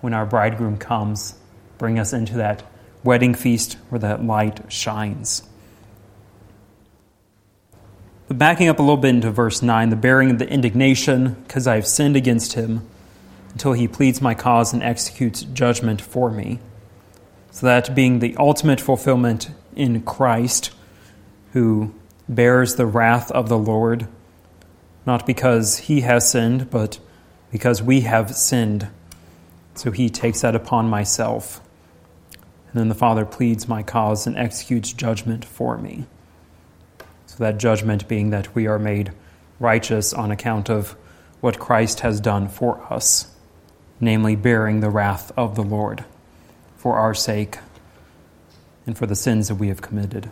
[0.00, 1.36] when our bridegroom comes,
[1.78, 2.64] bring us into that
[3.02, 5.42] wedding feast where that light shines.
[8.28, 11.66] But backing up a little bit into verse 9, the bearing of the indignation, because
[11.66, 12.86] I have sinned against him,
[13.52, 16.60] until he pleads my cause and executes judgment for me.
[17.50, 20.70] So that being the ultimate fulfillment in Christ,
[21.52, 21.92] who
[22.28, 24.06] bears the wrath of the Lord,
[25.04, 27.00] not because he has sinned, but
[27.50, 28.88] because we have sinned.
[29.74, 31.60] So he takes that upon myself.
[32.72, 36.06] And then the Father pleads my cause and executes judgment for me.
[37.26, 39.12] So that judgment being that we are made
[39.58, 40.96] righteous on account of
[41.40, 43.34] what Christ has done for us,
[43.98, 46.04] namely bearing the wrath of the Lord
[46.76, 47.58] for our sake
[48.86, 50.30] and for the sins that we have committed.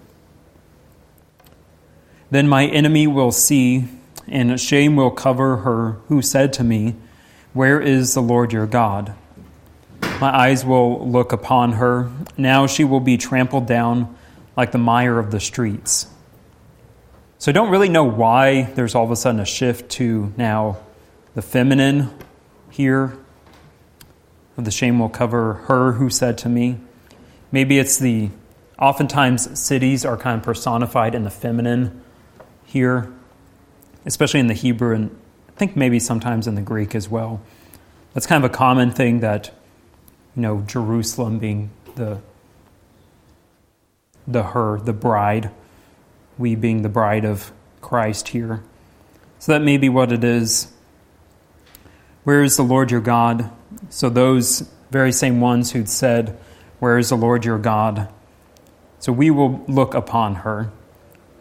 [2.30, 3.88] Then my enemy will see,
[4.26, 6.94] and shame will cover her who said to me,
[7.52, 9.14] Where is the Lord your God?
[10.02, 12.10] My eyes will look upon her.
[12.36, 14.16] Now she will be trampled down
[14.56, 16.06] like the mire of the streets.
[17.38, 20.78] So I don't really know why there's all of a sudden a shift to now
[21.34, 22.10] the feminine
[22.70, 23.16] here.
[24.56, 26.80] The shame will cover her who said to me.
[27.52, 28.30] Maybe it's the
[28.76, 32.02] oftentimes cities are kind of personified in the feminine
[32.64, 33.12] here,
[34.04, 35.16] especially in the Hebrew, and
[35.48, 37.40] I think maybe sometimes in the Greek as well.
[38.14, 39.52] That's kind of a common thing that,
[40.38, 42.20] you know, Jerusalem being the
[44.24, 45.50] the her, the bride,
[46.38, 48.62] we being the bride of Christ here.
[49.40, 50.72] So that may be what it is.
[52.22, 53.50] Where is the Lord your God?
[53.90, 56.38] So those very same ones who'd said,
[56.78, 58.08] Where is the Lord your God?
[59.00, 60.70] So we will look upon her.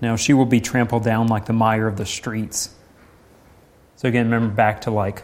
[0.02, 2.74] Now she will be trampled down like the mire of the streets.
[3.96, 5.22] So again, remember back to like,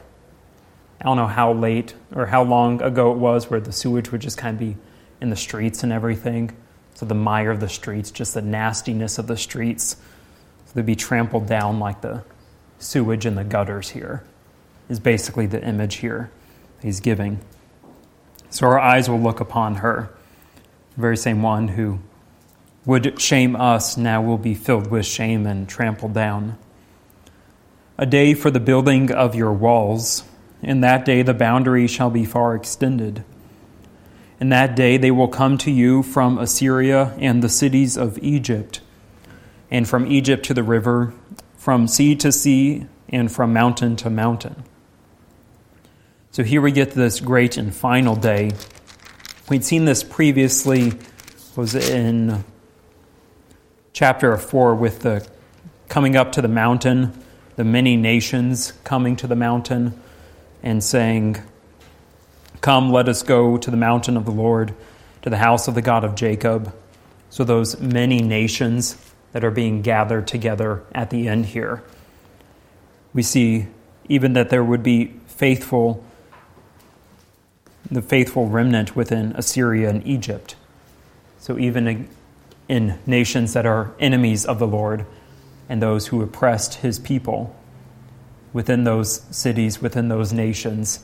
[1.04, 4.22] I don't know how late or how long ago it was where the sewage would
[4.22, 4.78] just kind of be
[5.20, 6.56] in the streets and everything.
[6.94, 9.98] So the mire of the streets, just the nastiness of the streets.
[10.66, 12.24] So they'd be trampled down like the
[12.80, 14.24] sewage in the gutters here,
[14.88, 16.32] is basically the image here
[16.82, 17.40] he's giving.
[18.50, 20.10] So our eyes will look upon her,
[20.96, 22.00] the very same one who
[22.86, 26.58] would shame us, now will be filled with shame and trampled down.
[27.98, 30.24] A day for the building of your walls.
[30.64, 33.26] In that day the boundary shall be far extended.
[34.40, 38.80] In that day they will come to you from Assyria and the cities of Egypt,
[39.70, 41.14] and from Egypt to the river,
[41.58, 44.64] from sea to sea, and from mountain to mountain.
[46.32, 48.52] So here we get this great and final day.
[49.50, 50.94] We'd seen this previously,
[51.56, 52.46] was in
[53.92, 55.28] chapter 4 with the
[55.90, 57.14] coming up to the mountain,
[57.58, 60.02] the many nations coming to the mountain
[60.64, 61.38] and saying,
[62.62, 64.74] Come, let us go to the mountain of the Lord,
[65.22, 66.74] to the house of the God of Jacob.
[67.30, 68.98] So, those many nations
[69.34, 71.84] that are being gathered together at the end here.
[73.14, 73.68] We see
[74.08, 76.04] even that there would be faithful,
[77.92, 80.56] the faithful remnant within Assyria and Egypt.
[81.40, 82.08] So, even
[82.70, 85.06] in nations that are enemies of the Lord
[85.68, 87.56] and those who oppressed his people.
[88.54, 91.04] Within those cities, within those nations,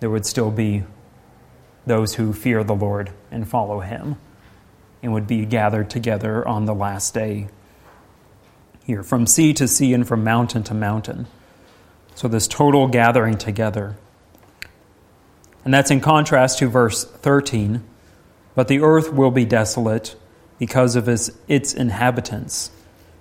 [0.00, 0.84] there would still be
[1.86, 4.16] those who fear the Lord and follow him
[5.02, 7.48] and would be gathered together on the last day
[8.84, 11.26] here, from sea to sea and from mountain to mountain.
[12.14, 13.96] So, this total gathering together.
[15.64, 17.82] And that's in contrast to verse 13.
[18.54, 20.14] But the earth will be desolate
[20.58, 22.70] because of its, its inhabitants,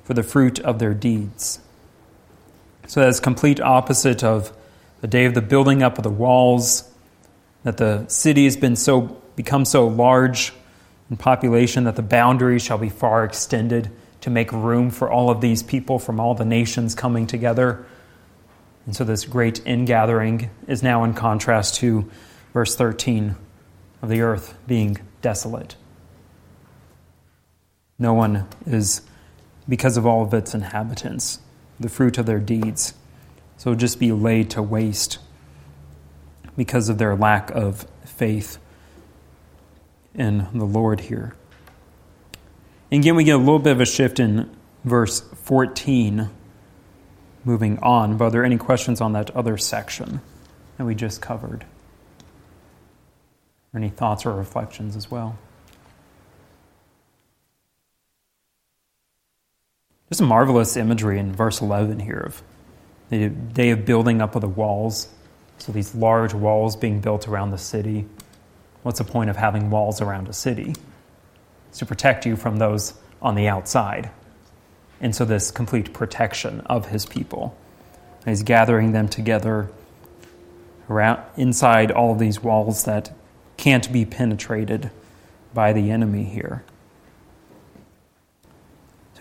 [0.04, 1.60] for the fruit of their deeds.
[2.88, 4.52] So that's complete opposite of
[5.02, 6.90] the day of the building up of the walls,
[7.64, 9.02] that the city has been so
[9.36, 10.54] become so large
[11.10, 13.90] in population that the boundaries shall be far extended
[14.22, 17.86] to make room for all of these people from all the nations coming together.
[18.86, 22.10] And so this great ingathering is now in contrast to
[22.54, 23.36] verse 13
[24.02, 25.76] of the earth being desolate.
[27.98, 29.02] No one is,
[29.68, 31.40] because of all of its inhabitants,
[31.80, 32.94] the fruit of their deeds.
[33.58, 35.20] So just be laid to waste
[36.56, 38.58] because of their lack of faith
[40.14, 41.36] in the Lord here.
[42.92, 44.50] And again, we get a little bit of a shift in
[44.84, 46.30] verse 14,
[47.44, 48.18] moving on.
[48.18, 50.22] But are there any questions on that other section
[50.78, 51.66] that we just covered?
[53.76, 55.40] Any thoughts or reflections as well?
[60.14, 62.44] Just a marvelous imagery in verse 11 here of
[63.10, 65.08] the day of building up of the walls.
[65.58, 68.06] So, these large walls being built around the city.
[68.84, 70.76] What's the point of having walls around a city?
[71.70, 72.94] It's to protect you from those
[73.24, 74.12] on the outside.
[75.02, 77.58] And so, this complete protection of his people.
[78.20, 79.72] And he's gathering them together
[80.92, 83.12] around, inside all of these walls that
[83.58, 84.92] can't be penetrated
[85.56, 86.64] by the enemy here.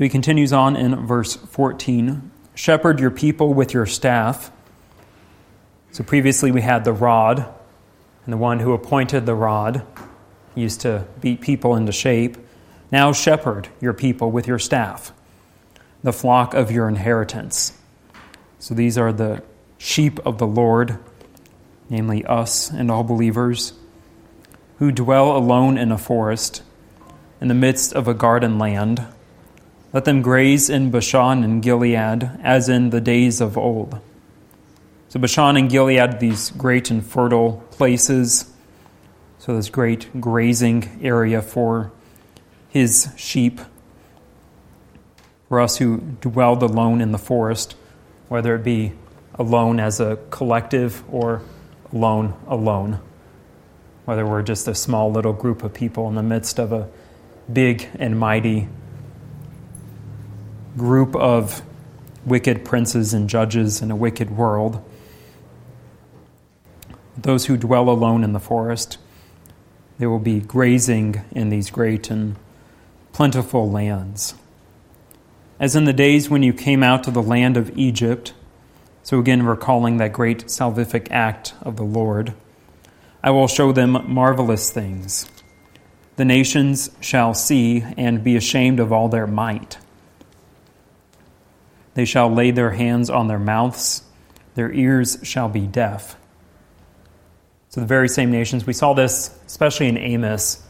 [0.02, 4.50] He continues on in verse 14 Shepherd your people with your staff.
[5.92, 7.46] So previously we had the rod,
[8.24, 9.86] and the one who appointed the rod
[10.54, 12.36] used to beat people into shape.
[12.90, 15.12] Now shepherd your people with your staff,
[16.02, 17.78] the flock of your inheritance.
[18.58, 19.42] So these are the
[19.78, 20.98] sheep of the Lord,
[21.88, 23.72] namely us and all believers,
[24.78, 26.62] who dwell alone in a forest,
[27.40, 29.06] in the midst of a garden land
[29.92, 34.00] let them graze in Bashan and Gilead, as in the days of old.
[35.08, 38.50] So, Bashan and Gilead, these great and fertile places.
[39.38, 41.92] So, this great grazing area for
[42.70, 43.60] his sheep.
[45.48, 47.76] For us who dwelled alone in the forest,
[48.28, 48.94] whether it be
[49.34, 51.42] alone as a collective or
[51.92, 53.00] alone alone.
[54.06, 56.88] Whether we're just a small little group of people in the midst of a
[57.52, 58.68] big and mighty
[60.76, 61.62] group of
[62.24, 64.82] wicked princes and judges in a wicked world.
[67.16, 68.98] Those who dwell alone in the forest,
[69.98, 72.36] they will be grazing in these great and
[73.12, 74.34] plentiful lands.
[75.60, 78.32] As in the days when you came out of the land of Egypt,
[79.02, 82.34] so again recalling that great salvific act of the Lord,
[83.22, 85.28] I will show them marvelous things.
[86.16, 89.78] The nations shall see and be ashamed of all their might.
[91.94, 94.02] They shall lay their hands on their mouths,
[94.54, 96.16] their ears shall be deaf.
[97.68, 100.62] So, the very same nations, we saw this especially in Amos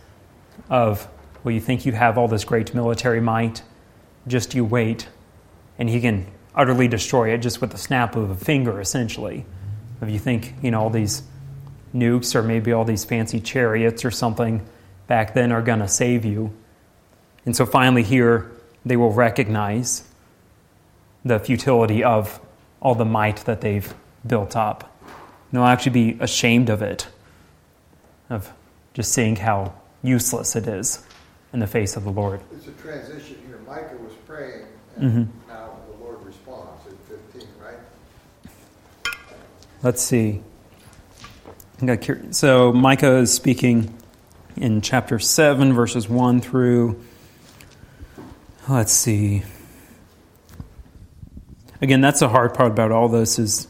[0.71, 1.09] of,
[1.43, 3.63] well, you think you have all this great military might,
[4.27, 5.09] just you wait,
[5.79, 9.45] and he can utterly destroy it just with the snap of a finger, essentially.
[10.01, 11.23] If you think, you know, all these
[11.95, 14.67] nukes or maybe all these fancy chariots or something
[15.07, 16.53] back then are going to save you.
[17.45, 18.51] And so finally, here,
[18.85, 20.05] they will recognize
[21.25, 22.41] the futility of
[22.81, 23.95] all the might that they've
[24.27, 24.91] built up.
[25.03, 27.09] And they'll actually be ashamed of it,
[28.31, 28.53] of
[28.95, 31.05] just seeing how useless it is
[31.53, 32.41] in the face of the Lord.
[32.53, 33.61] It's a transition here.
[33.67, 34.67] Micah was praying,
[34.97, 35.49] and mm-hmm.
[35.49, 36.95] now the Lord responds at
[37.33, 39.15] 15, right?
[39.83, 40.41] Let's see.
[42.31, 43.93] So Micah is speaking
[44.57, 47.03] in chapter 7, verses 1 through,
[48.69, 49.43] let's see,
[51.83, 53.67] Again, that's the hard part about all this is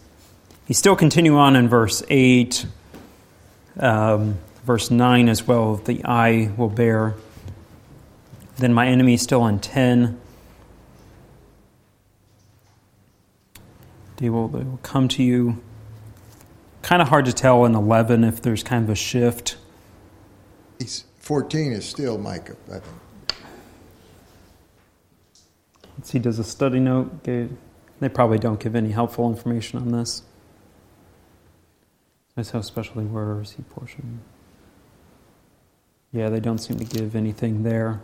[0.67, 2.67] he still continue on in verse 8,
[3.81, 7.15] um, verse 9 as well, the eye will bear.
[8.59, 10.21] Then my enemy still in 10.
[14.19, 15.63] They will, they will come to you.
[16.83, 19.57] Kind of hard to tell in 11 if there's kind of a shift.
[21.21, 22.85] 14 is still Micah, I think.
[25.97, 27.49] Let's see, does a study note get
[28.03, 30.25] They probably don't give any helpful information on this.
[32.37, 34.23] I how especially where receive portion.
[36.11, 38.01] Yeah, they don't seem to give anything there.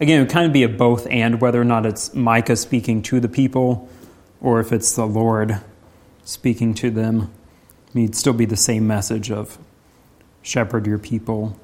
[0.00, 3.00] Again, it would kind of be a both and whether or not it's Micah speaking
[3.04, 3.88] to the people
[4.42, 5.58] or if it's the Lord
[6.24, 7.32] speaking to them.
[7.94, 9.56] It'd still be the same message of
[10.42, 11.58] shepherd your people.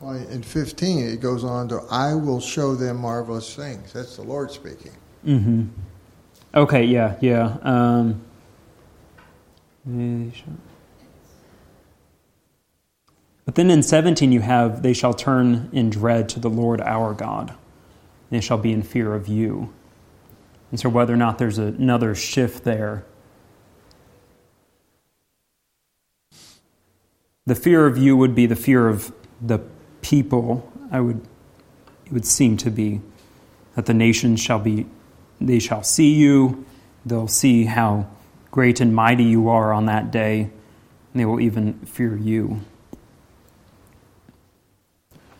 [0.00, 3.92] Well, in 15, it goes on to, I will show them marvelous things.
[3.92, 4.90] That's the Lord speaking.
[5.24, 5.66] Mm-hmm.
[6.54, 7.58] Okay, yeah, yeah.
[7.62, 8.22] Um,
[13.44, 17.14] but then in 17, you have, they shall turn in dread to the Lord our
[17.14, 17.54] God.
[18.30, 19.72] They shall be in fear of you.
[20.70, 23.04] And so, whether or not there's another shift there,
[27.46, 29.60] the fear of you would be the fear of the
[30.00, 30.72] people.
[30.90, 31.20] I would,
[32.04, 33.00] it would seem to be
[33.76, 34.86] that the nations shall be,
[35.40, 36.64] they shall see you.
[37.04, 38.08] They'll see how
[38.50, 42.60] great and mighty you are on that day, and they will even fear you.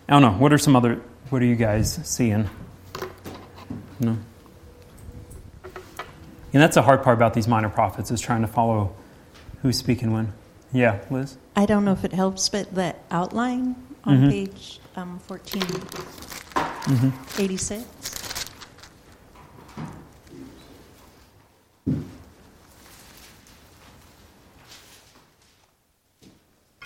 [0.09, 0.33] I don't know.
[0.33, 1.01] What are some other?
[1.31, 2.49] What are you guys seeing?
[3.99, 4.17] No.
[6.53, 8.95] And that's the hard part about these minor prophets is trying to follow
[9.63, 10.33] who's speaking when.
[10.73, 11.37] Yeah, Liz.
[11.57, 14.31] I don't know if it helps, but the outline on mm-hmm.
[14.31, 16.37] page um, 1486.
[16.87, 17.37] Mm-hmm.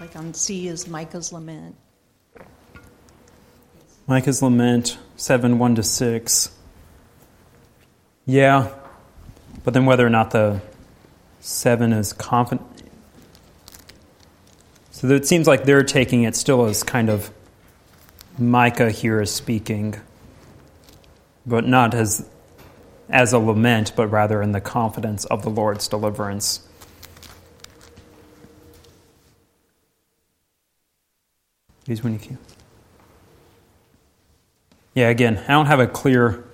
[0.00, 1.76] Like on C is Micah's lament.
[4.06, 6.56] Micah's lament, 7 1 to 6.
[8.24, 8.72] Yeah,
[9.62, 10.62] but then whether or not the
[11.40, 12.66] 7 is confident.
[14.90, 17.30] So it seems like they're taking it still as kind of
[18.38, 20.00] Micah here is speaking,
[21.44, 22.26] but not as,
[23.10, 26.66] as a lament, but rather in the confidence of the Lord's deliverance.
[31.90, 32.38] Use when you can.
[34.94, 36.44] Yeah, again, I don't have a clear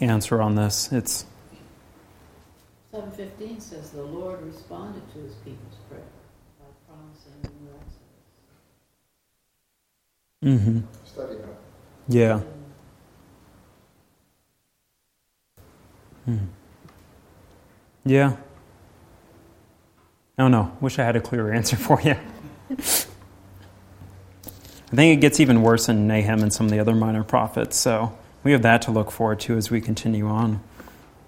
[0.00, 0.90] answer on this.
[0.90, 1.26] It's
[2.90, 6.02] 715 says the Lord responded to his people's prayer
[6.58, 7.70] by promising new
[10.42, 10.60] exodus.
[10.60, 10.80] Mm-hmm.
[11.04, 11.58] Study that.
[12.08, 12.40] Yeah.
[16.24, 16.46] Hmm.
[18.04, 18.34] Yeah.
[20.36, 20.76] I don't know.
[20.80, 22.16] Wish I had a clearer answer for you.
[24.92, 27.78] I think it gets even worse in Nahum and some of the other minor prophets.
[27.78, 30.62] So we have that to look forward to as we continue on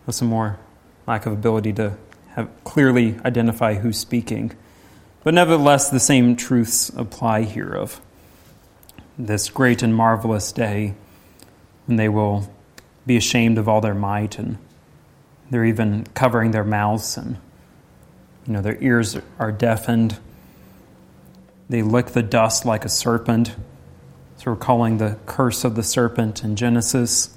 [0.04, 0.58] with some more
[1.06, 1.96] lack of ability to
[2.34, 4.52] have clearly identify who's speaking.
[5.22, 8.02] But nevertheless, the same truths apply here of
[9.16, 10.94] this great and marvelous day
[11.86, 12.52] when they will
[13.06, 14.58] be ashamed of all their might and
[15.50, 17.36] they're even covering their mouths and
[18.46, 20.18] you know their ears are deafened
[21.74, 23.56] they lick the dust like a serpent.
[24.36, 27.36] So we're calling the curse of the serpent in Genesis,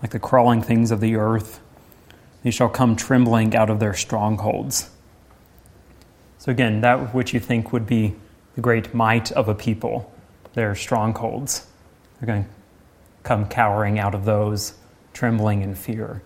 [0.00, 1.60] like the crawling things of the earth.
[2.42, 4.88] They shall come trembling out of their strongholds.
[6.38, 8.14] So again, that which you think would be
[8.54, 10.10] the great might of a people,
[10.54, 11.66] their strongholds,
[12.18, 12.50] they're going to
[13.24, 14.72] come cowering out of those,
[15.12, 16.22] trembling in fear.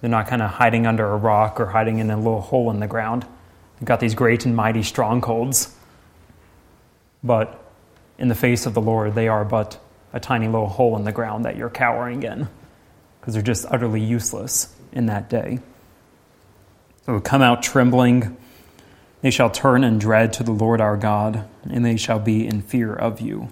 [0.00, 2.80] They're not kind of hiding under a rock or hiding in a little hole in
[2.80, 3.24] the ground.
[3.78, 5.76] They've got these great and mighty strongholds
[7.24, 7.60] but
[8.18, 9.80] in the face of the Lord, they are but
[10.12, 12.48] a tiny little hole in the ground that you're cowering in
[13.20, 15.58] because they're just utterly useless in that day.
[17.06, 18.36] So come out trembling.
[19.22, 22.60] They shall turn in dread to the Lord our God, and they shall be in
[22.60, 23.48] fear of you.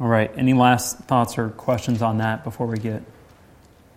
[0.00, 3.02] All right, any last thoughts or questions on that before we get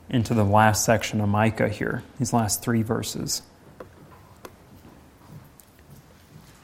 [0.09, 3.41] into the last section of Micah here, these last three verses?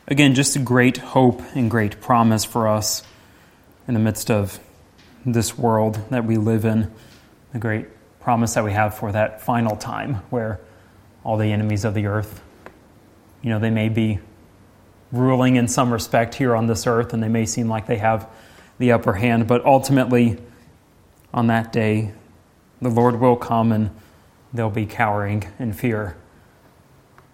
[0.09, 3.03] Again, just a great hope and great promise for us
[3.87, 4.59] in the midst of
[5.23, 6.91] this world that we live in.
[7.53, 7.85] The great
[8.19, 10.59] promise that we have for that final time where
[11.23, 12.41] all the enemies of the earth,
[13.43, 14.17] you know, they may be
[15.11, 18.27] ruling in some respect here on this earth and they may seem like they have
[18.79, 20.39] the upper hand, but ultimately,
[21.31, 22.13] on that day,
[22.81, 23.91] the Lord will come and
[24.51, 26.17] they'll be cowering in fear.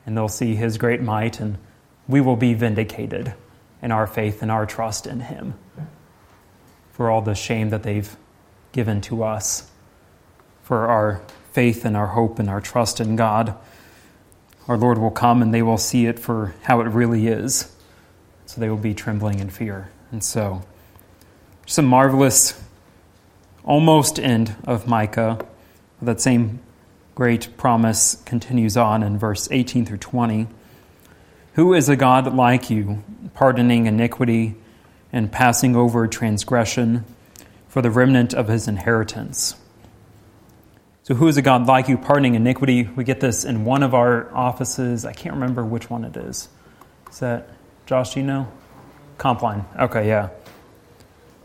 [0.06, 1.58] And they'll see his great might and
[2.08, 3.34] we will be vindicated
[3.82, 5.56] in our faith and our trust in Him
[6.92, 8.16] for all the shame that they've
[8.72, 9.70] given to us,
[10.64, 13.56] for our faith and our hope and our trust in God.
[14.68, 17.72] Our Lord will come and they will see it for how it really is.
[18.46, 19.90] So they will be trembling in fear.
[20.12, 20.64] And so,
[21.66, 22.62] just a marvelous
[23.66, 25.46] almost end of Micah.
[26.02, 26.60] That same
[27.14, 30.48] great promise continues on in verse 18 through 20.
[31.56, 33.02] Who is a God like you,
[33.34, 34.56] pardoning iniquity
[35.14, 37.06] and passing over transgression
[37.70, 39.56] for the remnant of his inheritance?
[41.04, 42.84] So, who is a God like you, pardoning iniquity?
[42.84, 45.06] We get this in one of our offices.
[45.06, 46.50] I can't remember which one it is.
[47.10, 47.48] Is that
[47.86, 48.16] Josh?
[48.16, 48.52] Do you know?
[49.18, 49.64] Compline.
[49.80, 50.32] Okay, yeah.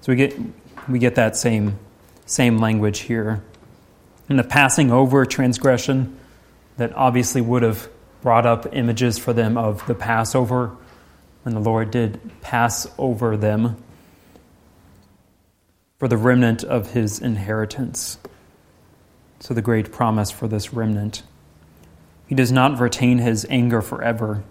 [0.00, 0.36] So we get
[0.88, 1.78] we get that same
[2.26, 3.44] same language here.
[4.28, 6.18] And the passing over transgression
[6.78, 7.88] that obviously would have
[8.22, 10.76] brought up images for them of the Passover
[11.42, 13.76] when the Lord did pass over them
[15.98, 18.18] for the remnant of his inheritance.
[19.40, 21.22] So, the great promise for this remnant.
[22.26, 24.44] He does not retain his anger forever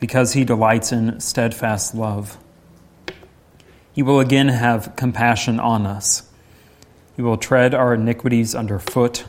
[0.00, 2.38] because he delights in steadfast love.
[3.92, 6.28] He will again have compassion on us.
[7.16, 9.24] He will tread our iniquities underfoot.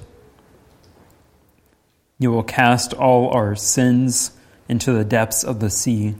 [2.23, 4.31] You will cast all our sins
[4.69, 6.15] into the depths of the sea.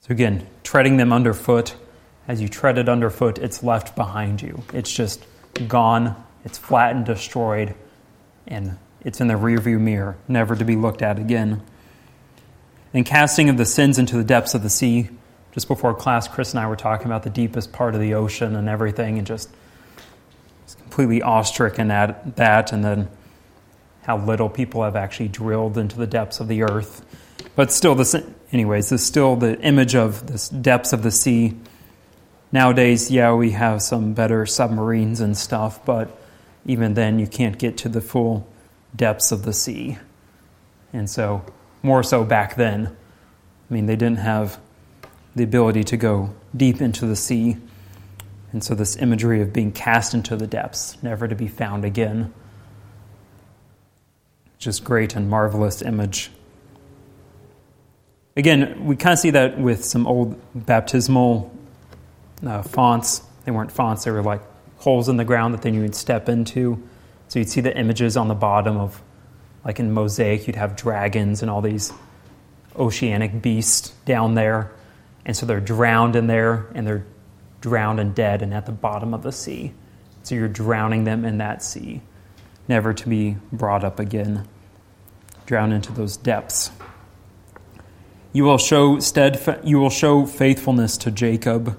[0.00, 1.74] So, again, treading them underfoot.
[2.28, 4.64] As you tread it underfoot, it's left behind you.
[4.74, 5.24] It's just
[5.66, 7.74] gone, it's flattened, destroyed,
[8.46, 11.62] and it's in the rearview mirror, never to be looked at again.
[12.92, 15.08] And casting of the sins into the depths of the sea.
[15.52, 18.56] Just before class, Chris and I were talking about the deepest part of the ocean
[18.56, 19.48] and everything, and just
[20.82, 23.08] completely awestricken at that, and then
[24.02, 27.04] how little people have actually drilled into the depths of the earth.
[27.54, 28.14] But still, this,
[28.52, 31.56] anyways, this is still the image of the depths of the sea.
[32.50, 36.18] Nowadays, yeah, we have some better submarines and stuff, but
[36.66, 38.48] even then, you can't get to the full
[38.94, 39.98] depths of the sea.
[40.92, 41.44] And so,
[41.82, 44.58] more so back then, I mean, they didn't have
[45.34, 47.56] the ability to go deep into the sea.
[48.52, 52.32] And so, this imagery of being cast into the depths, never to be found again.
[54.62, 56.30] Just great and marvelous image.
[58.36, 61.52] Again, we kind of see that with some old baptismal
[62.46, 63.22] uh, fonts.
[63.44, 64.40] They weren't fonts, they were like
[64.76, 66.80] holes in the ground that then you would step into.
[67.26, 69.02] So you'd see the images on the bottom of,
[69.64, 71.92] like in Mosaic, you'd have dragons and all these
[72.76, 74.70] oceanic beasts down there.
[75.26, 77.04] And so they're drowned in there, and they're
[77.60, 79.72] drowned and dead and at the bottom of the sea.
[80.22, 82.00] So you're drowning them in that sea,
[82.68, 84.46] never to be brought up again
[85.46, 86.70] drown into those depths.
[88.32, 91.78] You will show steadfa- you will show faithfulness to Jacob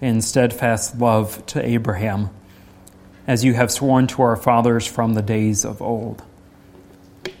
[0.00, 2.30] and steadfast love to Abraham,
[3.26, 6.22] as you have sworn to our fathers from the days of old.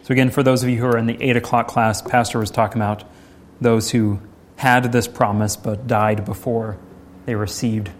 [0.02, 2.50] So again, for those of you who are in the eight o'clock class, Pastor was
[2.50, 3.04] talking about
[3.60, 4.20] those who
[4.56, 6.76] had this promise but died before
[7.26, 7.90] they received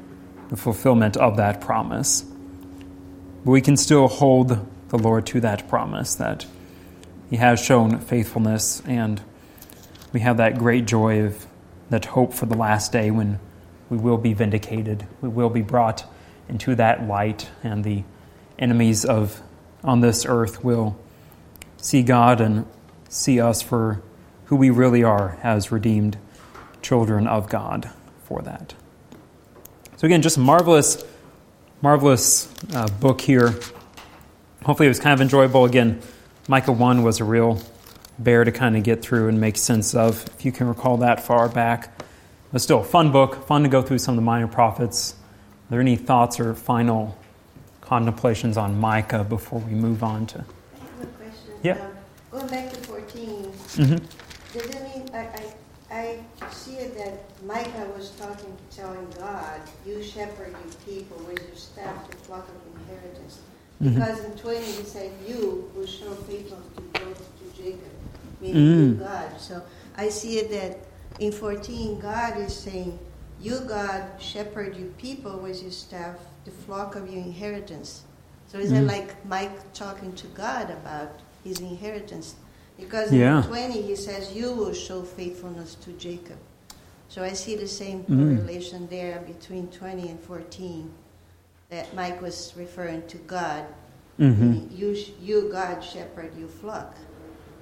[0.48, 2.22] the fulfillment of that promise.
[3.44, 6.46] But we can still hold the Lord to that promise that
[7.32, 9.18] he has shown faithfulness, and
[10.12, 11.46] we have that great joy of
[11.88, 13.40] that hope for the last day when
[13.88, 15.06] we will be vindicated.
[15.22, 16.04] We will be brought
[16.46, 18.04] into that light, and the
[18.58, 19.40] enemies of
[19.82, 20.94] on this earth will
[21.78, 22.66] see God and
[23.08, 24.02] see us for
[24.44, 26.18] who we really are as redeemed
[26.82, 27.88] children of God
[28.24, 28.74] for that.
[29.96, 31.02] So again, just marvelous,
[31.80, 33.58] marvelous uh, book here.
[34.64, 35.64] Hopefully, it was kind of enjoyable.
[35.64, 36.02] Again,
[36.48, 37.60] Micah 1 was a real
[38.18, 41.22] bear to kind of get through and make sense of, if you can recall that
[41.24, 41.92] far back.
[42.50, 45.12] But still, a fun book, fun to go through some of the minor prophets.
[45.14, 47.16] Are there any thoughts or final
[47.80, 50.38] contemplations on Micah before we move on to?
[50.38, 50.42] I
[50.98, 51.52] have a question.
[51.62, 51.72] Yeah.
[51.74, 51.92] Um,
[52.30, 54.58] going back to 14, Mm-hmm.
[54.58, 55.28] does it mean, I,
[55.90, 61.40] I, I see it that Micah was talking, telling God, you shepherd your people with
[61.46, 63.40] your staff, the flock of inheritance.
[63.82, 67.90] Because in 20 he said, you will show faithfulness to both to Jacob,
[68.40, 68.98] meaning Mm.
[69.00, 69.28] God.
[69.40, 69.60] So
[69.96, 70.78] I see it that
[71.18, 72.98] in 14, God is saying,
[73.40, 78.02] you, God, shepherd your people with your staff, the flock of your inheritance.
[78.46, 78.88] So is it Mm.
[78.88, 82.36] like Mike talking to God about his inheritance?
[82.78, 83.38] Because Yeah.
[83.38, 86.38] in 20 he says, you will show faithfulness to Jacob.
[87.08, 88.16] So I see the same Mm.
[88.36, 90.90] correlation there between 20 and 14
[91.72, 93.64] that Mike was referring to God.
[94.20, 94.66] Mm-hmm.
[94.70, 96.98] You, you, God, shepherd your flock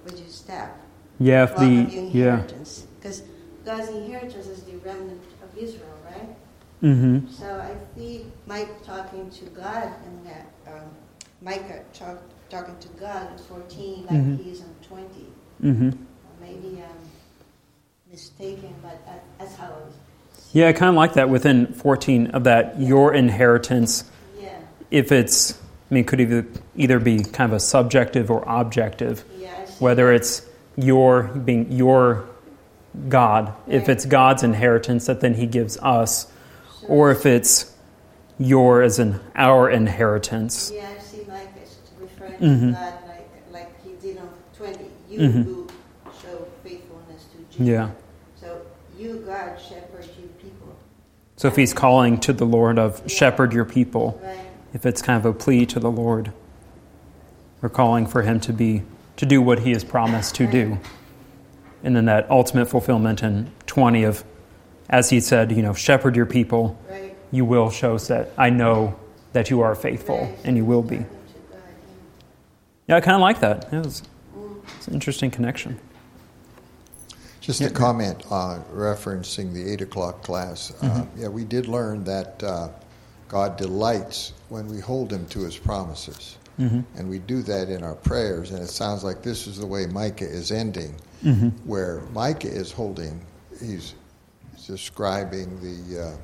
[0.05, 0.71] with your staff.
[1.21, 2.01] Yeah, if flock of your the yeah.
[2.01, 2.87] inheritance.
[2.99, 3.23] Because
[3.65, 6.29] God's inheritance is the remnant of Israel, right?
[6.83, 7.31] Mm-hmm.
[7.31, 10.91] So I see Mike talking to God and that, um,
[11.41, 14.43] Micah talk, talking to God in 14 like Mhm.
[14.43, 15.27] he is in 20.
[15.63, 15.91] Mm-hmm.
[16.41, 19.95] Maybe I'm mistaken, but that, that's how I was.
[20.53, 24.05] Yeah, I kind of like that within 14 of that your inheritance
[24.91, 25.53] if it's,
[25.89, 26.45] I mean, it could either,
[26.75, 30.45] either be kind of a subjective or objective, Yeah, whether it's
[30.77, 32.25] your being your
[33.09, 36.27] God, if it's God's inheritance that then He gives us,
[36.89, 37.73] or if it's
[38.37, 40.73] your as in our inheritance.
[40.75, 42.61] Yeah, I see Mike is referring Mhm.
[42.61, 44.29] to God like, like he did on
[44.59, 44.87] 20.
[45.09, 45.45] You Mhm.
[45.45, 45.69] who
[46.21, 47.61] show faithfulness to Jesus.
[47.69, 47.91] Yeah.
[48.41, 48.63] So
[48.99, 49.87] you, God, shepherd.
[51.41, 54.21] So if He's calling to the Lord of shepherd your people,
[54.75, 56.33] if it's kind of a plea to the Lord,
[57.63, 58.83] we're calling for Him to be
[59.17, 60.79] to do what He has promised to do,
[61.83, 64.23] and then that ultimate fulfillment in twenty of,
[64.91, 66.79] as He said, you know, shepherd your people.
[67.33, 69.01] You will show that I know
[69.33, 71.07] that you are faithful, and you will be.
[72.87, 73.73] Yeah, I kind of like that.
[73.73, 74.03] It was,
[74.77, 75.81] it's an interesting connection.
[77.59, 80.73] Just a comment on referencing the 8 o'clock class.
[80.83, 82.69] Uh, yeah, we did learn that uh,
[83.29, 86.37] God delights when we hold Him to His promises.
[86.97, 88.51] And we do that in our prayers.
[88.51, 90.95] And it sounds like this is the way Micah is ending,
[91.65, 93.19] where Micah is holding,
[93.61, 93.95] he's
[94.67, 96.17] describing the, uh,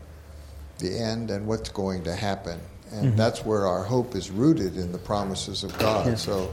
[0.78, 2.60] the end and what's going to happen.
[2.92, 6.06] And that's where our hope is rooted in the promises of God.
[6.06, 6.14] Yeah.
[6.14, 6.50] So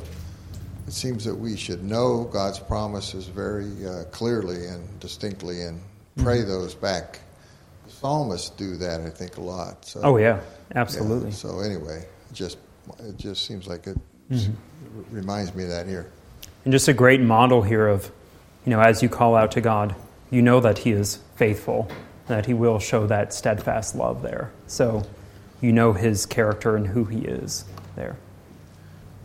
[0.88, 5.80] it seems that we should know God's promises very uh, clearly and distinctly and
[6.18, 7.20] pray those back.
[7.86, 9.86] The psalmists do that, I think, a lot.
[9.86, 10.42] So, Oh yeah, yeah,
[10.82, 11.32] absolutely.
[11.32, 12.58] so anyway, just
[13.00, 13.98] it just seems like it
[15.12, 16.12] reminds me of that here.
[16.66, 18.12] And just a great model here of,
[18.66, 19.96] you know, as you call out to God,
[20.32, 21.90] you know that He is faithful,
[22.28, 24.52] that He will show that steadfast love there.
[24.68, 25.04] So
[25.62, 27.66] you know His character and who He is
[27.96, 28.18] there.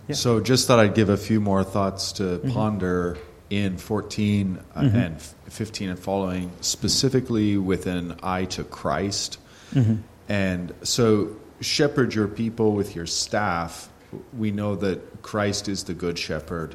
[0.09, 0.15] Yeah.
[0.15, 2.53] So just thought I'd give a few more thoughts to mm-hmm.
[2.53, 3.19] ponder
[3.51, 4.97] in 14 uh, mm-hmm.
[4.97, 9.39] and 15 and following, specifically with an eye to Christ.
[9.75, 9.97] Mm-hmm.
[10.29, 13.89] And so, shepherd your people with your staff.
[14.37, 16.75] We know that Christ is the good shepherd.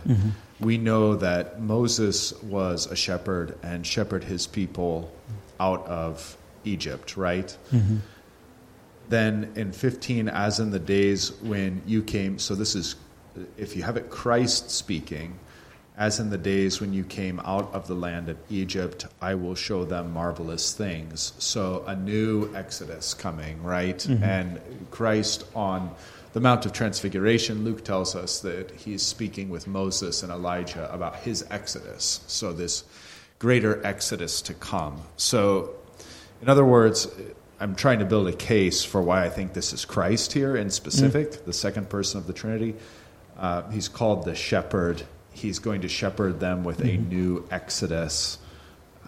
[0.60, 5.12] We know that Moses was a shepherd and shepherded his people
[5.60, 7.56] out of Egypt, right?
[9.10, 12.96] then in 15 as in the days when you came so this is
[13.58, 15.38] if you have it christ speaking
[15.96, 19.56] as in the days when you came out of the land of egypt i will
[19.56, 21.34] show them marvelous things.
[21.38, 23.98] So a new exodus coming right?
[23.98, 24.24] Mm-hmm.
[24.24, 24.62] And
[24.92, 25.94] christ on
[26.34, 31.18] the mount of transfiguration luke tells us that he's speaking with moses and elijah about
[31.18, 32.22] his exodus.
[32.28, 32.84] So this
[33.40, 35.02] greater exodus to come.
[35.18, 35.76] So
[36.42, 37.08] in other words,
[37.60, 40.70] I'm trying to build a case for why I think this is Christ here in
[40.70, 41.46] specific, mm.
[41.46, 42.76] the second person of the Trinity.
[43.38, 45.04] Uh, he's called the shepherd.
[45.32, 48.38] He's going to shepherd them with a new exodus,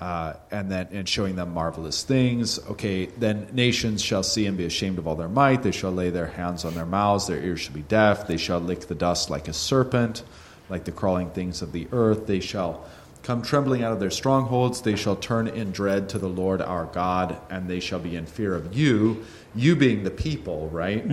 [0.02, 2.60] uh, and then and showing them marvelous things.
[2.68, 5.62] Okay, then nations shall see and be ashamed of all their might.
[5.64, 7.28] They shall lay their hands on their mouths.
[7.28, 8.28] Their ears shall be deaf.
[8.28, 10.24] They shall lick the dust like a serpent,
[10.70, 12.26] like the crawling things of the earth.
[12.26, 12.86] They shall
[13.22, 14.82] come trembling out of their strongholds.
[14.82, 18.26] They shall turn in dread to the Lord our God, and they shall be in
[18.26, 19.24] fear of you,
[19.56, 21.04] you being the people, right?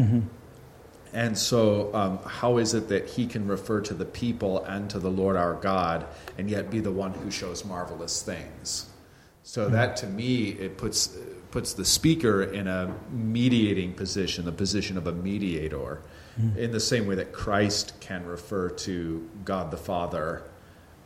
[1.12, 4.98] And so, um, how is it that he can refer to the people and to
[4.98, 6.06] the Lord our God
[6.38, 8.88] and yet be the one who shows marvelous things?
[9.42, 9.72] So hmm.
[9.72, 11.16] that to me, it puts
[11.50, 16.00] puts the speaker in a mediating position, the position of a mediator,
[16.36, 16.56] hmm.
[16.56, 20.44] in the same way that Christ can refer to God the Father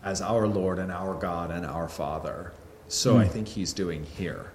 [0.05, 2.53] as our Lord and our God and our Father.
[2.87, 3.31] So I hmm.
[3.31, 4.53] think he's doing here.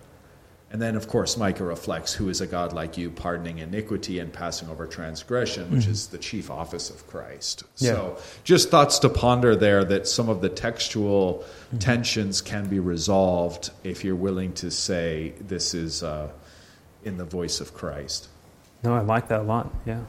[0.72, 4.32] And then, of course, Micah reflects who is a God like you, pardoning iniquity and
[4.32, 7.64] passing over transgression, which is the chief office of Christ.
[7.76, 7.92] Yeah.
[7.92, 11.44] So, just thoughts to ponder there that some of the textual
[11.80, 16.32] tensions can be resolved if you're willing to say this is uh,
[17.04, 18.30] in the voice of Christ.
[18.82, 19.74] No, I like that a lot.
[19.86, 20.00] Yeah.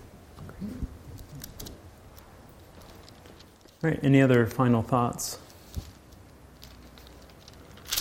[3.82, 3.98] All right.
[4.00, 5.38] Any other final thoughts?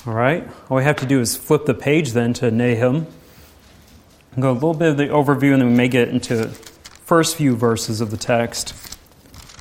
[0.07, 0.47] All right.
[0.67, 3.05] All we have to do is flip the page then to Nahum.
[4.39, 6.47] Go a little bit of the overview, and then we may get into
[7.05, 8.73] first few verses of the text.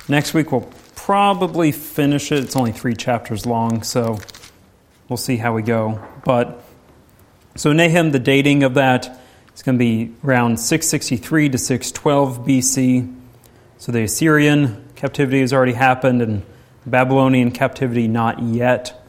[0.09, 2.43] Next week we'll probably finish it.
[2.43, 4.17] It's only three chapters long, so
[5.09, 6.01] we'll see how we go.
[6.25, 6.63] But
[7.55, 9.21] so Nahum, the dating of that
[9.53, 13.15] is going to be around 663 to 612 BC.
[13.77, 16.43] So the Assyrian captivity has already happened, and
[16.87, 19.00] Babylonian captivity not yet.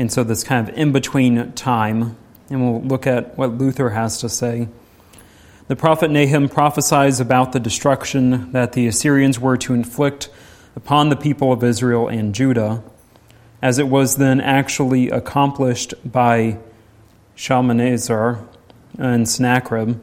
[0.00, 2.16] And so this kind of in between time,
[2.48, 4.66] and we'll look at what Luther has to say.
[5.68, 10.30] The prophet Nahum prophesies about the destruction that the Assyrians were to inflict
[10.74, 12.82] upon the people of Israel and Judah,
[13.60, 16.56] as it was then actually accomplished by
[17.34, 18.42] Shalmaneser
[18.96, 20.00] and Sennacherib.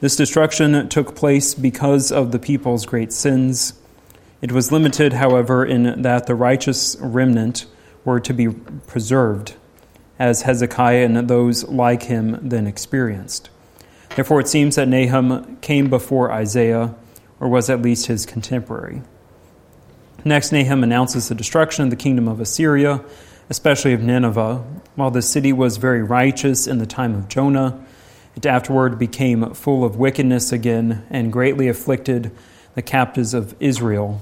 [0.00, 3.74] This destruction took place because of the people's great sins.
[4.40, 7.66] It was limited, however, in that the righteous remnant
[8.04, 9.54] were to be preserved,
[10.18, 13.50] as Hezekiah and those like him then experienced.
[14.16, 16.94] Therefore, it seems that Nahum came before Isaiah,
[17.38, 19.02] or was at least his contemporary.
[20.24, 23.02] Next, Nahum announces the destruction of the kingdom of Assyria,
[23.48, 24.62] especially of Nineveh.
[24.94, 27.82] While the city was very righteous in the time of Jonah,
[28.36, 32.30] it afterward became full of wickedness again and greatly afflicted
[32.74, 34.20] the captives of Israel.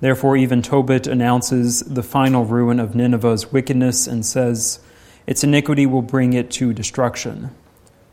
[0.00, 4.80] Therefore, even Tobit announces the final ruin of Nineveh's wickedness and says,
[5.26, 7.50] Its iniquity will bring it to destruction.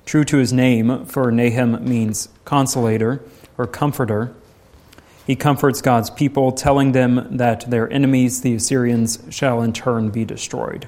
[0.06, 3.22] True to his name, for Nahum means consolator
[3.58, 4.34] or comforter.
[5.26, 10.26] He comforts God's people, telling them that their enemies, the Assyrians, shall in turn be
[10.26, 10.88] destroyed.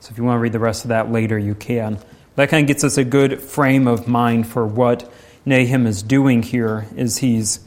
[0.00, 1.98] So if you want to read the rest of that later, you can.
[2.36, 5.10] That kind of gets us a good frame of mind for what
[5.46, 7.60] Nahum is doing here is he's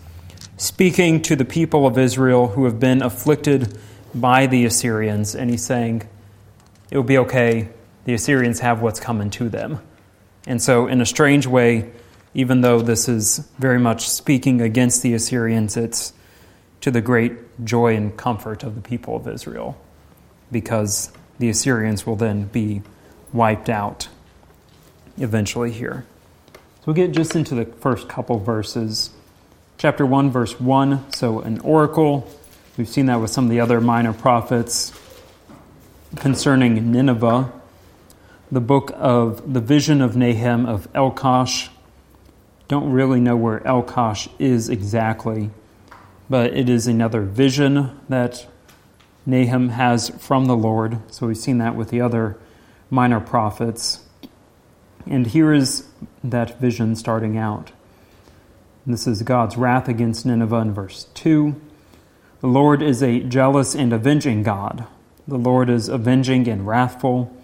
[0.58, 3.78] speaking to the people of Israel who have been afflicted
[4.14, 6.08] by the Assyrians and he's saying
[6.89, 7.70] it will be okay
[8.05, 9.80] the Assyrians have what's coming to them.
[10.45, 11.91] And so in a strange way
[12.38, 16.14] even though this is very much speaking against the Assyrians, it's
[16.82, 19.76] to the great joy and comfort of the people of Israel,
[20.51, 22.84] because the Assyrians will then be
[23.34, 24.08] wiped out
[25.18, 26.05] eventually here.
[26.53, 29.10] So we'll get just into the first couple verses.
[29.80, 31.11] Chapter 1, verse 1.
[31.11, 32.28] So, an oracle.
[32.78, 34.91] We've seen that with some of the other minor prophets
[36.15, 37.53] concerning Nineveh.
[38.51, 41.69] The book of the vision of Nahum of Elkosh
[42.67, 45.51] don't really know where Elkosh is exactly,
[46.28, 48.47] but it is another vision that
[49.28, 50.99] Nahum has from the Lord.
[51.13, 52.36] So we've seen that with the other
[52.89, 53.99] minor prophets.
[55.05, 55.88] And here is
[56.23, 57.73] that vision starting out.
[58.89, 61.59] This is God's wrath against Nineveh in verse 2.
[62.39, 64.88] The Lord is a jealous and avenging God.
[65.27, 67.35] The Lord is avenging and wrathful.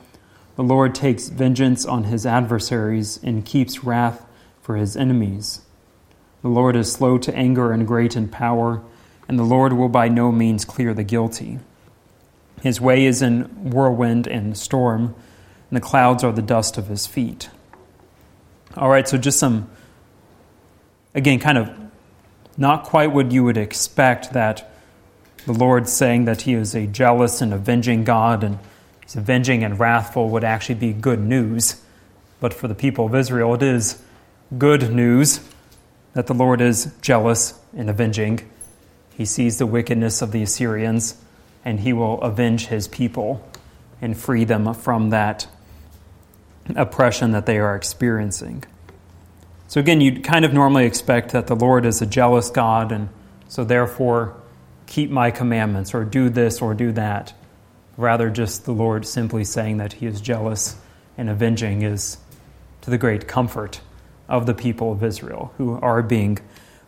[0.56, 4.26] The Lord takes vengeance on his adversaries and keeps wrath
[4.62, 5.64] for his enemies.
[6.44, 8.82] The Lord is slow to anger and great in power,
[9.28, 11.60] and the Lord will by no means clear the guilty.
[12.62, 15.14] His way is in whirlwind and storm,
[15.70, 17.50] and the clouds are the dust of his feet.
[18.78, 19.70] All right, so just some,
[21.16, 21.70] again, kind of
[22.58, 24.70] not quite what you would expect that
[25.46, 28.60] the Lord saying that he is a jealous and avenging God and
[29.02, 31.82] he's avenging and wrathful would actually be good news.
[32.40, 34.02] But for the people of Israel, it is
[34.58, 35.40] good news
[36.14, 38.50] that the Lord is jealous and avenging.
[39.16, 41.16] He sees the wickedness of the Assyrians,
[41.66, 43.48] and he will avenge his people
[44.02, 45.48] and free them from that
[46.76, 48.64] oppression that they are experiencing.
[49.74, 53.10] So, again, you'd kind of normally expect that the Lord is a jealous God, and
[53.48, 54.40] so therefore
[54.86, 57.34] keep my commandments or do this or do that.
[57.98, 60.76] Rather, just the Lord simply saying that he is jealous
[61.18, 62.18] and avenging is
[62.82, 63.82] to the great comfort
[64.30, 66.38] of the people of Israel who are being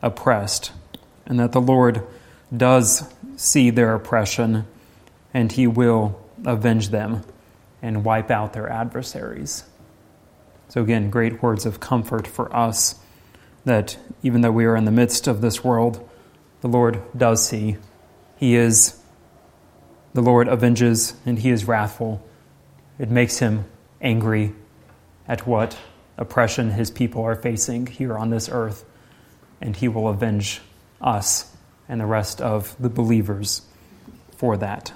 [0.04, 0.72] oppressed,
[1.26, 2.06] and that the Lord
[2.56, 4.68] does see their oppression
[5.34, 7.24] and he will avenge them
[7.82, 9.64] and wipe out their adversaries.
[10.76, 13.00] So, again, great words of comfort for us
[13.64, 16.06] that even though we are in the midst of this world,
[16.60, 17.78] the Lord does see.
[18.36, 19.00] He is,
[20.14, 22.22] the Lord avenges and he is wrathful.
[23.00, 23.64] It makes him
[24.02, 24.52] angry
[25.30, 25.78] at what
[26.18, 28.84] oppression his people are facing here on this earth,
[29.62, 30.60] and he will avenge
[31.00, 31.56] us
[31.88, 33.62] and the rest of the believers
[34.36, 34.92] for that.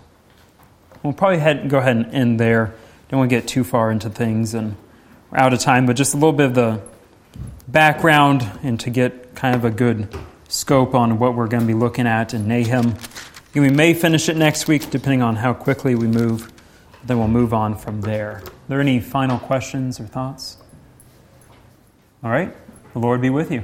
[1.04, 2.74] We'll probably head, go ahead and end there.
[3.08, 4.76] Don't want to get too far into things, and
[5.32, 6.82] we're out of time, but just a little bit of the
[7.68, 10.14] background and to get kind of a good
[10.48, 12.96] scope on what we're going to be looking at in Nahum.
[13.54, 16.52] We may finish it next week, depending on how quickly we move.
[17.04, 18.38] Then we'll move on from there.
[18.38, 20.58] Are there any final questions or thoughts?
[22.24, 22.54] All right.
[22.94, 23.64] The Lord be with you.